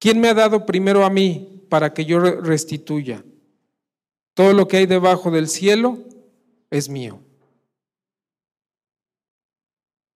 ¿Quién 0.00 0.20
me 0.20 0.30
ha 0.30 0.34
dado 0.34 0.66
primero 0.66 1.04
a 1.04 1.10
mí 1.10 1.53
para 1.74 1.92
que 1.92 2.04
yo 2.04 2.20
restituya? 2.20 3.24
Todo 4.32 4.52
lo 4.52 4.68
que 4.68 4.76
hay 4.76 4.86
debajo 4.86 5.32
del 5.32 5.48
cielo 5.48 5.98
es 6.70 6.88
mío. 6.88 7.20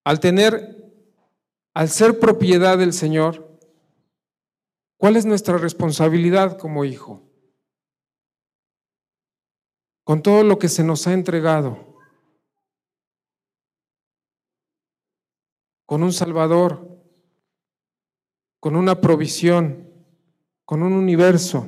Al 0.05 0.21
tener, 0.21 0.95
al 1.75 1.89
ser 1.89 2.21
propiedad 2.21 2.79
del 2.79 2.93
Señor, 2.93 3.59
¿cuál 4.99 5.17
es 5.17 5.27
nuestra 5.27 5.59
responsabilidad 5.59 6.57
como 6.57 6.85
hijo? 6.85 7.29
Con 10.05 10.23
todo 10.23 10.45
lo 10.45 10.61
que 10.61 10.69
se 10.69 10.85
nos 10.85 11.09
ha 11.09 11.13
entregado, 11.13 11.99
con 15.87 16.05
un 16.05 16.13
Salvador, 16.13 17.03
con 18.61 18.77
una 18.77 19.01
provisión, 19.01 19.88
con 20.69 20.83
un 20.83 20.93
universo, 20.93 21.67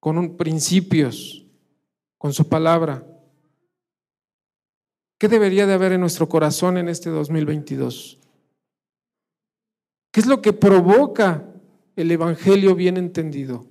con 0.00 0.16
un 0.16 0.34
principios, 0.38 1.46
con 2.16 2.32
su 2.32 2.48
palabra. 2.48 3.06
¿Qué 5.18 5.28
debería 5.28 5.66
de 5.66 5.74
haber 5.74 5.92
en 5.92 6.00
nuestro 6.00 6.26
corazón 6.26 6.78
en 6.78 6.88
este 6.88 7.10
2022? 7.10 8.18
¿Qué 10.10 10.20
es 10.20 10.26
lo 10.26 10.40
que 10.40 10.54
provoca 10.54 11.52
el 11.96 12.10
Evangelio 12.10 12.74
bien 12.74 12.96
entendido? 12.96 13.66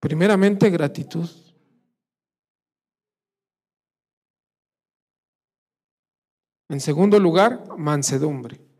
Primeramente, 0.00 0.70
gratitud. 0.70 1.28
En 6.70 6.80
segundo 6.80 7.20
lugar, 7.20 7.76
mansedumbre. 7.76 8.73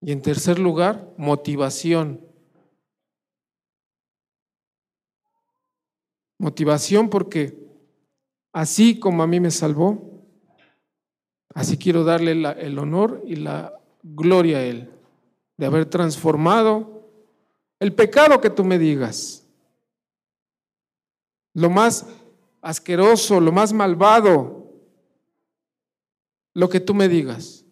Y 0.00 0.12
en 0.12 0.22
tercer 0.22 0.58
lugar, 0.58 1.12
motivación. 1.16 2.20
Motivación 6.38 7.08
porque 7.08 7.58
así 8.52 8.98
como 8.98 9.22
a 9.22 9.26
mí 9.26 9.40
me 9.40 9.50
salvó, 9.50 10.22
así 11.54 11.78
quiero 11.78 12.04
darle 12.04 12.32
el 12.32 12.78
honor 12.78 13.22
y 13.26 13.36
la 13.36 13.80
gloria 14.02 14.58
a 14.58 14.62
Él, 14.62 14.90
de 15.56 15.66
haber 15.66 15.86
transformado 15.86 17.08
el 17.80 17.94
pecado 17.94 18.40
que 18.40 18.50
tú 18.50 18.64
me 18.64 18.78
digas, 18.78 19.46
lo 21.54 21.70
más 21.70 22.06
asqueroso, 22.60 23.40
lo 23.40 23.52
más 23.52 23.72
malvado, 23.72 24.72
lo 26.52 26.68
que 26.68 26.80
tú 26.80 26.94
me 26.94 27.08
digas. 27.08 27.64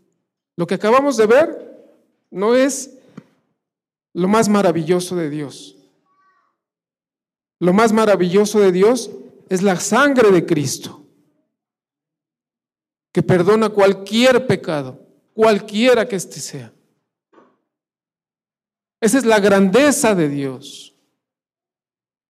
Lo 0.56 0.66
que 0.66 0.74
acabamos 0.74 1.16
de 1.16 1.26
ver 1.26 1.63
no 2.34 2.56
es 2.56 2.98
lo 4.12 4.26
más 4.26 4.48
maravilloso 4.48 5.14
de 5.14 5.30
Dios. 5.30 5.76
Lo 7.60 7.72
más 7.72 7.92
maravilloso 7.92 8.58
de 8.58 8.72
Dios 8.72 9.10
es 9.48 9.62
la 9.62 9.78
sangre 9.78 10.32
de 10.32 10.44
Cristo, 10.44 11.06
que 13.12 13.22
perdona 13.22 13.68
cualquier 13.68 14.48
pecado, 14.48 15.00
cualquiera 15.32 16.08
que 16.08 16.16
éste 16.16 16.40
sea. 16.40 16.72
Esa 19.00 19.18
es 19.18 19.24
la 19.24 19.38
grandeza 19.38 20.16
de 20.16 20.28
Dios, 20.28 20.92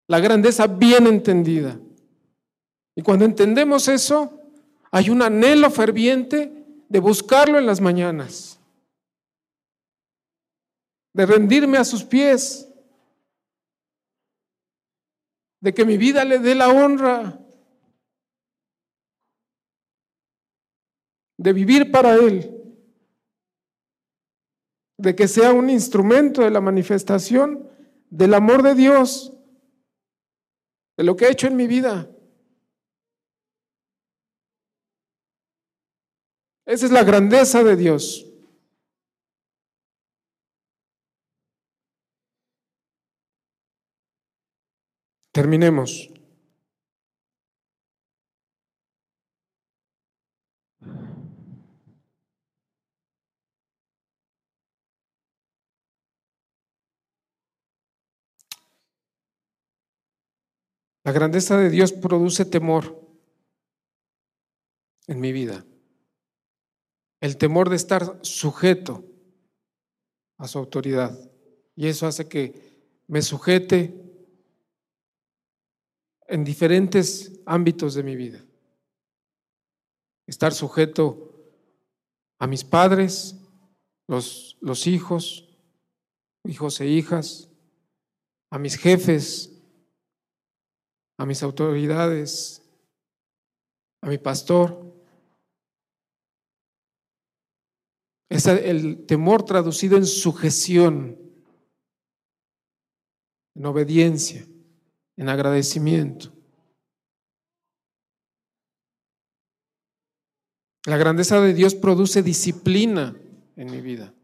la 0.07 0.21
grandeza 0.21 0.67
bien 0.67 1.07
entendida. 1.07 1.81
Y 2.95 3.01
cuando 3.01 3.25
entendemos 3.25 3.89
eso, 3.89 4.39
hay 4.91 5.09
un 5.09 5.23
anhelo 5.23 5.71
ferviente 5.71 6.53
de 6.91 7.01
buscarlo 7.01 7.59
en 7.59 7.65
las 7.65 7.81
mañanas 7.81 8.61
de 11.15 11.27
rendirme 11.27 11.79
a 11.79 11.85
sus 11.85 12.05
pies, 12.05 12.69
de 15.61 15.73
que 15.73 15.85
mi 15.85 15.97
vida 15.97 16.25
le 16.25 16.41
dé 16.41 16.55
la 16.55 16.69
honra, 16.69 17.41
de 21.39 21.53
vivir 21.53 21.91
para 21.91 22.17
Él, 22.17 22.51
de 24.99 25.15
que 25.15 25.29
sea 25.29 25.53
un 25.53 25.71
instrumento 25.71 26.43
de 26.43 26.51
la 26.51 26.61
manifestación 26.61 27.71
del 28.11 28.35
amor 28.35 28.63
de 28.63 28.75
Dios, 28.75 29.33
de 30.97 31.05
lo 31.05 31.17
que 31.17 31.27
ha 31.27 31.31
hecho 31.31 31.47
en 31.47 31.57
mi 31.57 31.67
vida. 31.67 32.11
Esa 36.67 36.87
es 36.87 36.93
la 36.93 37.05
grandeza 37.05 37.63
de 37.63 37.77
Dios. 37.77 38.34
Terminemos. 45.35 46.13
La 61.03 61.11
grandeza 61.11 61.59
de 61.59 61.69
Dios 61.69 61.93
produce 61.93 62.45
temor 62.45 63.05
en 65.09 65.19
mi 65.19 65.33
vida. 65.33 65.67
El 67.21 67.37
temor 67.39 67.71
de 67.71 67.77
estar 67.77 68.21
sujeto 68.23 69.05
a 70.37 70.47
su 70.47 70.61
autoridad. 70.61 71.19
Y 71.75 71.89
eso 71.89 72.07
hace 72.07 72.29
que 72.29 73.03
me 73.09 73.21
sujete 73.21 74.14
en 76.27 76.45
diferentes 76.45 77.41
ámbitos 77.47 77.95
de 77.95 78.03
mi 78.03 78.17
vida. 78.17 78.45
Estar 80.27 80.53
sujeto 80.53 81.35
a 82.39 82.47
mis 82.47 82.65
padres, 82.65 83.37
los, 84.09 84.57
los 84.61 84.87
hijos, 84.87 85.49
hijos 86.45 86.81
e 86.81 86.87
hijas, 86.87 87.51
a 88.51 88.59
mis 88.59 88.77
jefes, 88.77 89.51
a 91.19 91.27
mis 91.27 91.43
autoridades, 91.43 92.63
a 94.03 94.09
mi 94.09 94.19
pastor. 94.19 94.93
Es 98.31 98.47
el 98.47 99.07
temor 99.07 99.45
traducido 99.45 99.97
en 99.97 100.07
sujeción, 100.07 101.19
en 103.55 103.67
obediencia, 103.67 104.47
en 105.17 105.29
agradecimiento. 105.29 106.33
La 110.87 110.97
grandeza 110.97 111.41
de 111.41 111.55
Dios 111.55 111.75
produce 111.75 112.23
disciplina 112.23 113.17
en 113.57 113.71
mi 113.71 113.81
vida. 113.81 114.15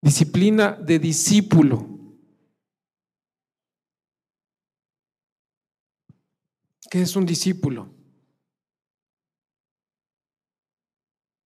Disciplina 0.00 0.72
de 0.72 0.98
discípulo. 0.98 1.98
¿Qué 6.90 7.02
es 7.02 7.16
un 7.16 7.26
discípulo? 7.26 7.92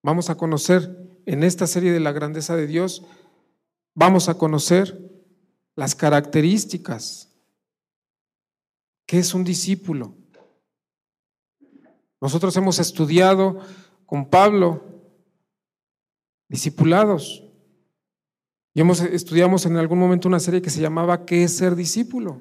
Vamos 0.03 0.31
a 0.31 0.37
conocer 0.37 1.03
en 1.27 1.43
esta 1.43 1.67
serie 1.67 1.93
de 1.93 2.01
la 2.01 2.13
grandeza 2.13 2.57
de 2.57 2.67
Dios, 2.67 3.05
vamos 3.95 4.29
a 4.29 4.35
conocer 4.35 4.99
las 5.77 5.95
características. 5.95 7.32
¿Qué 9.13 9.19
es 9.19 9.35
un 9.35 9.45
discípulo? 9.45 10.15
Nosotros 12.19 12.57
hemos 12.57 12.79
estudiado 12.79 13.59
con 14.07 14.31
Pablo 14.31 14.83
discipulados 16.49 17.45
y 18.73 18.81
hemos 18.81 19.03
estudiamos 19.03 19.67
en 19.67 19.77
algún 19.77 19.99
momento 19.99 20.29
una 20.29 20.41
serie 20.41 20.63
que 20.63 20.71
se 20.71 20.81
llamaba 20.81 21.27
¿Qué 21.27 21.45
es 21.45 21.55
ser 21.55 21.77
discípulo? 21.77 22.41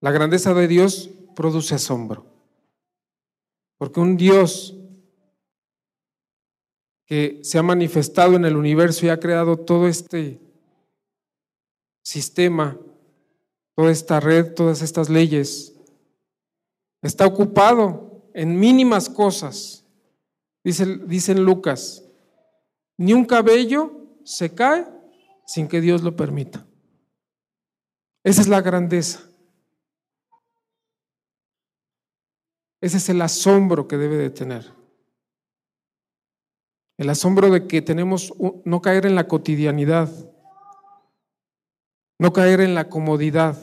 La 0.00 0.10
grandeza 0.10 0.54
de 0.54 0.68
Dios 0.68 1.10
produce 1.36 1.74
asombro. 1.74 2.24
Porque 3.76 4.00
un 4.00 4.16
Dios 4.16 4.80
que 7.06 7.40
se 7.42 7.58
ha 7.58 7.62
manifestado 7.62 8.34
en 8.34 8.44
el 8.44 8.56
universo 8.56 9.04
y 9.04 9.10
ha 9.10 9.20
creado 9.20 9.56
todo 9.56 9.88
este 9.88 10.40
sistema, 12.02 12.78
toda 13.74 13.90
esta 13.90 14.20
red, 14.20 14.54
todas 14.54 14.82
estas 14.82 15.08
leyes, 15.08 15.74
está 17.02 17.26
ocupado 17.26 18.30
en 18.32 18.58
mínimas 18.58 19.08
cosas. 19.08 19.84
Dice, 20.62 21.34
Lucas, 21.34 22.02
ni 22.96 23.12
un 23.12 23.24
cabello 23.24 23.92
se 24.24 24.54
cae 24.54 24.86
sin 25.46 25.68
que 25.68 25.80
Dios 25.80 26.02
lo 26.02 26.16
permita. 26.16 26.66
Esa 28.22 28.40
es 28.40 28.48
la 28.48 28.62
grandeza. 28.62 29.28
Ese 32.80 32.96
es 32.96 33.08
el 33.10 33.20
asombro 33.20 33.86
que 33.86 33.98
debe 33.98 34.16
de 34.16 34.30
tener. 34.30 34.83
El 36.96 37.10
asombro 37.10 37.50
de 37.50 37.66
que 37.66 37.82
tenemos 37.82 38.32
no 38.64 38.80
caer 38.80 39.06
en 39.06 39.16
la 39.16 39.26
cotidianidad, 39.26 40.08
no 42.18 42.32
caer 42.32 42.60
en 42.60 42.74
la 42.74 42.88
comodidad, 42.88 43.58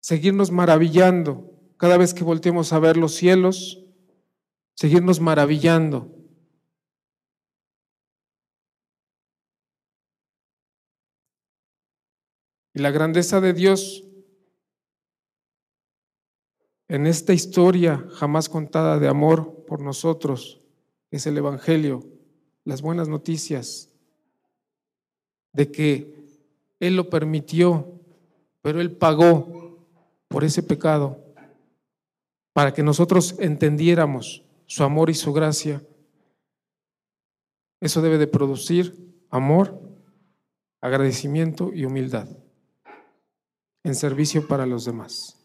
seguirnos 0.00 0.50
maravillando 0.50 1.50
cada 1.76 1.96
vez 1.96 2.12
que 2.12 2.24
volteemos 2.24 2.72
a 2.72 2.78
ver 2.80 2.96
los 2.96 3.14
cielos, 3.14 3.84
seguirnos 4.74 5.20
maravillando. 5.20 6.10
Y 12.74 12.80
la 12.80 12.90
grandeza 12.90 13.40
de 13.40 13.52
Dios 13.52 14.04
en 16.88 17.06
esta 17.06 17.32
historia 17.32 18.06
jamás 18.12 18.48
contada 18.48 18.98
de 18.98 19.08
amor 19.08 19.64
por 19.66 19.80
nosotros, 19.80 20.60
es 21.10 21.26
el 21.26 21.38
Evangelio, 21.38 22.04
las 22.64 22.82
buenas 22.82 23.08
noticias 23.08 23.90
de 25.52 25.70
que 25.70 26.14
Él 26.80 26.96
lo 26.96 27.08
permitió, 27.08 28.00
pero 28.62 28.80
Él 28.80 28.96
pagó 28.96 29.78
por 30.28 30.44
ese 30.44 30.62
pecado 30.62 31.18
para 32.52 32.72
que 32.72 32.82
nosotros 32.82 33.36
entendiéramos 33.38 34.42
su 34.66 34.84
amor 34.84 35.10
y 35.10 35.14
su 35.14 35.32
gracia. 35.32 35.82
Eso 37.80 38.02
debe 38.02 38.18
de 38.18 38.26
producir 38.26 39.14
amor, 39.30 39.80
agradecimiento 40.80 41.72
y 41.72 41.84
humildad 41.84 42.28
en 43.84 43.94
servicio 43.94 44.48
para 44.48 44.66
los 44.66 44.84
demás. 44.84 45.43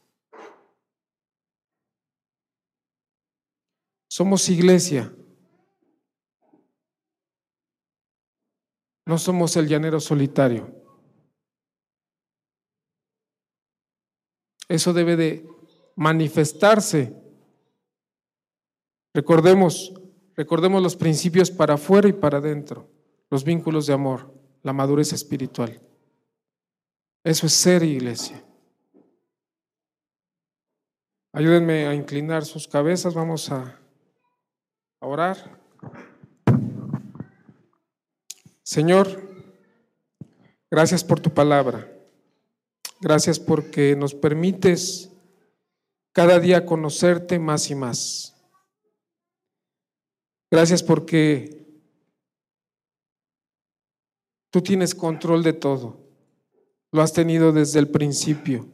Somos 4.19 4.49
iglesia. 4.49 5.15
No 9.05 9.17
somos 9.17 9.55
el 9.55 9.65
llanero 9.65 10.01
solitario. 10.01 10.75
Eso 14.67 14.91
debe 14.91 15.15
de 15.15 15.47
manifestarse. 15.95 17.15
Recordemos, 19.13 19.93
recordemos 20.35 20.83
los 20.83 20.97
principios 20.97 21.49
para 21.49 21.75
afuera 21.75 22.09
y 22.09 22.11
para 22.11 22.39
adentro, 22.39 22.89
los 23.29 23.45
vínculos 23.45 23.87
de 23.87 23.93
amor, 23.93 24.33
la 24.63 24.73
madurez 24.73 25.13
espiritual. 25.13 25.81
Eso 27.23 27.47
es 27.47 27.53
ser 27.53 27.83
iglesia. 27.83 28.43
Ayúdenme 31.31 31.87
a 31.87 31.93
inclinar 31.93 32.43
sus 32.43 32.67
cabezas, 32.67 33.13
vamos 33.13 33.49
a 33.49 33.78
orar. 34.99 35.59
Señor, 38.63 39.21
gracias 40.69 41.03
por 41.03 41.19
tu 41.19 41.33
palabra. 41.33 41.91
Gracias 43.01 43.39
porque 43.39 43.95
nos 43.95 44.13
permites 44.13 45.09
cada 46.11 46.39
día 46.39 46.65
conocerte 46.65 47.39
más 47.39 47.69
y 47.71 47.75
más. 47.75 48.35
Gracias 50.51 50.83
porque 50.83 51.65
tú 54.49 54.61
tienes 54.61 54.93
control 54.93 55.43
de 55.43 55.53
todo. 55.53 55.97
Lo 56.91 57.01
has 57.01 57.13
tenido 57.13 57.51
desde 57.51 57.79
el 57.79 57.89
principio 57.89 58.67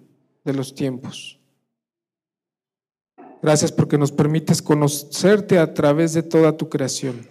de 0.43 0.53
los 0.53 0.73
tiempos. 0.73 1.34
Gracias 3.45 3.71
porque 3.71 3.99
nos 3.99 4.11
permites 4.11 4.59
conocerte 4.59 5.59
a 5.59 5.71
través 5.71 6.13
de 6.13 6.23
toda 6.23 6.57
tu 6.57 6.67
creación. 6.67 7.29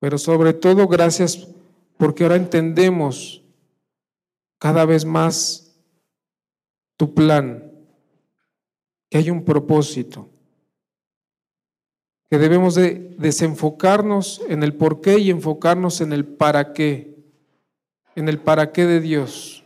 Pero 0.00 0.16
sobre 0.16 0.54
todo, 0.54 0.88
gracias 0.88 1.48
porque 1.98 2.22
ahora 2.22 2.36
entendemos 2.36 3.42
cada 4.58 4.86
vez 4.86 5.04
más 5.04 5.76
tu 6.96 7.12
plan, 7.12 7.70
que 9.10 9.18
hay 9.18 9.28
un 9.28 9.44
propósito, 9.44 10.30
que 12.30 12.38
debemos 12.38 12.74
de 12.74 13.14
desenfocarnos 13.18 14.40
en 14.48 14.62
el 14.62 14.74
por 14.76 15.02
qué 15.02 15.18
y 15.18 15.28
enfocarnos 15.28 16.00
en 16.00 16.14
el 16.14 16.24
para 16.24 16.72
qué, 16.72 17.22
en 18.14 18.30
el 18.30 18.38
para 18.38 18.72
qué 18.72 18.86
de 18.86 19.00
Dios, 19.00 19.62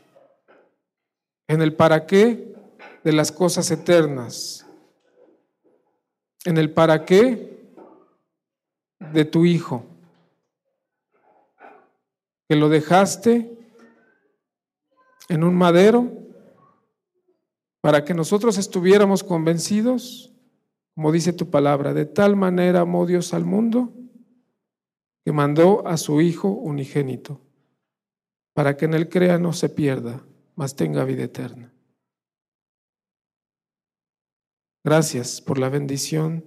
en 1.47 1.63
el 1.63 1.73
para 1.77 2.05
qué 2.07 2.53
de 3.05 3.13
las 3.13 3.31
cosas 3.31 3.71
eternas 3.71 4.67
en 6.45 6.57
el 6.57 6.73
para 6.73 7.05
qué 7.05 7.59
de 9.13 9.25
tu 9.25 9.45
hijo, 9.45 9.85
que 12.49 12.57
lo 12.57 12.69
dejaste 12.69 13.57
en 15.29 15.45
un 15.45 15.55
madero 15.55 16.11
para 17.81 18.05
que 18.05 18.15
nosotros 18.15 18.59
estuviéramos 18.59 19.25
convencidos, 19.25 20.33
como 20.95 21.13
dice 21.13 21.33
tu 21.33 21.51
palabra, 21.51 21.95
de 21.95 22.05
tal 22.05 22.37
manera 22.37 22.81
amó 22.81 23.07
Dios 23.07 23.33
al 23.33 23.45
mundo 23.45 23.93
que 25.25 25.33
mandó 25.33 25.87
a 25.87 25.97
su 25.97 26.21
Hijo 26.21 26.49
unigénito, 26.49 27.41
para 28.55 28.77
que 28.77 28.87
en 28.87 28.95
él 28.95 29.09
crea 29.09 29.39
no 29.39 29.53
se 29.53 29.69
pierda, 29.69 30.25
mas 30.57 30.77
tenga 30.77 31.05
vida 31.05 31.25
eterna. 31.25 31.70
Gracias 34.83 35.41
por 35.41 35.59
la 35.59 35.69
bendición 35.69 36.45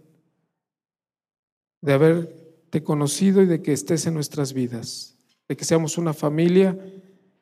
de 1.82 1.94
haberte 1.94 2.84
conocido 2.84 3.42
y 3.42 3.46
de 3.46 3.62
que 3.62 3.74
estés 3.74 4.06
en 4.08 4.14
nuestras 4.14 4.54
vidas, 4.54 5.18
de 5.48 5.56
que 5.56 5.66
seamos 5.66 5.98
una 5.98 6.14
familia 6.14 6.78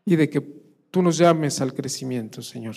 y 0.03 0.15
de 0.15 0.29
que 0.29 0.41
tú 0.89 1.01
nos 1.01 1.17
llames 1.17 1.61
al 1.61 1.73
crecimiento, 1.73 2.41
Señor. 2.41 2.75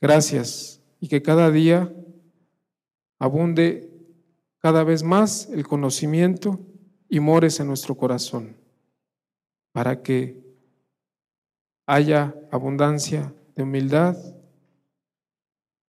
Gracias 0.00 0.80
y 1.00 1.08
que 1.08 1.20
cada 1.20 1.50
día 1.50 1.92
abunde 3.18 3.90
cada 4.58 4.84
vez 4.84 5.02
más 5.02 5.48
el 5.50 5.66
conocimiento 5.66 6.60
y 7.08 7.20
mores 7.20 7.60
en 7.60 7.66
nuestro 7.66 7.96
corazón, 7.96 8.56
para 9.72 10.02
que 10.02 10.40
haya 11.86 12.34
abundancia 12.50 13.34
de 13.54 13.64
humildad, 13.64 14.16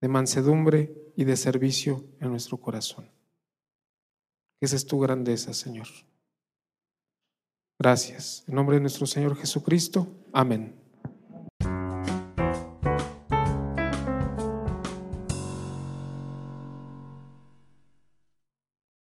de 0.03 0.09
mansedumbre 0.09 1.13
y 1.15 1.23
de 1.23 1.37
servicio 1.37 2.03
en 2.19 2.29
nuestro 2.29 2.57
corazón. 2.57 3.09
Esa 4.59 4.75
es 4.75 4.85
tu 4.85 4.99
grandeza, 4.99 5.53
Señor. 5.53 5.87
Gracias. 7.79 8.43
En 8.45 8.55
nombre 8.55 8.75
de 8.75 8.81
nuestro 8.81 9.05
Señor 9.05 9.37
Jesucristo. 9.37 10.13
Amén. 10.33 10.82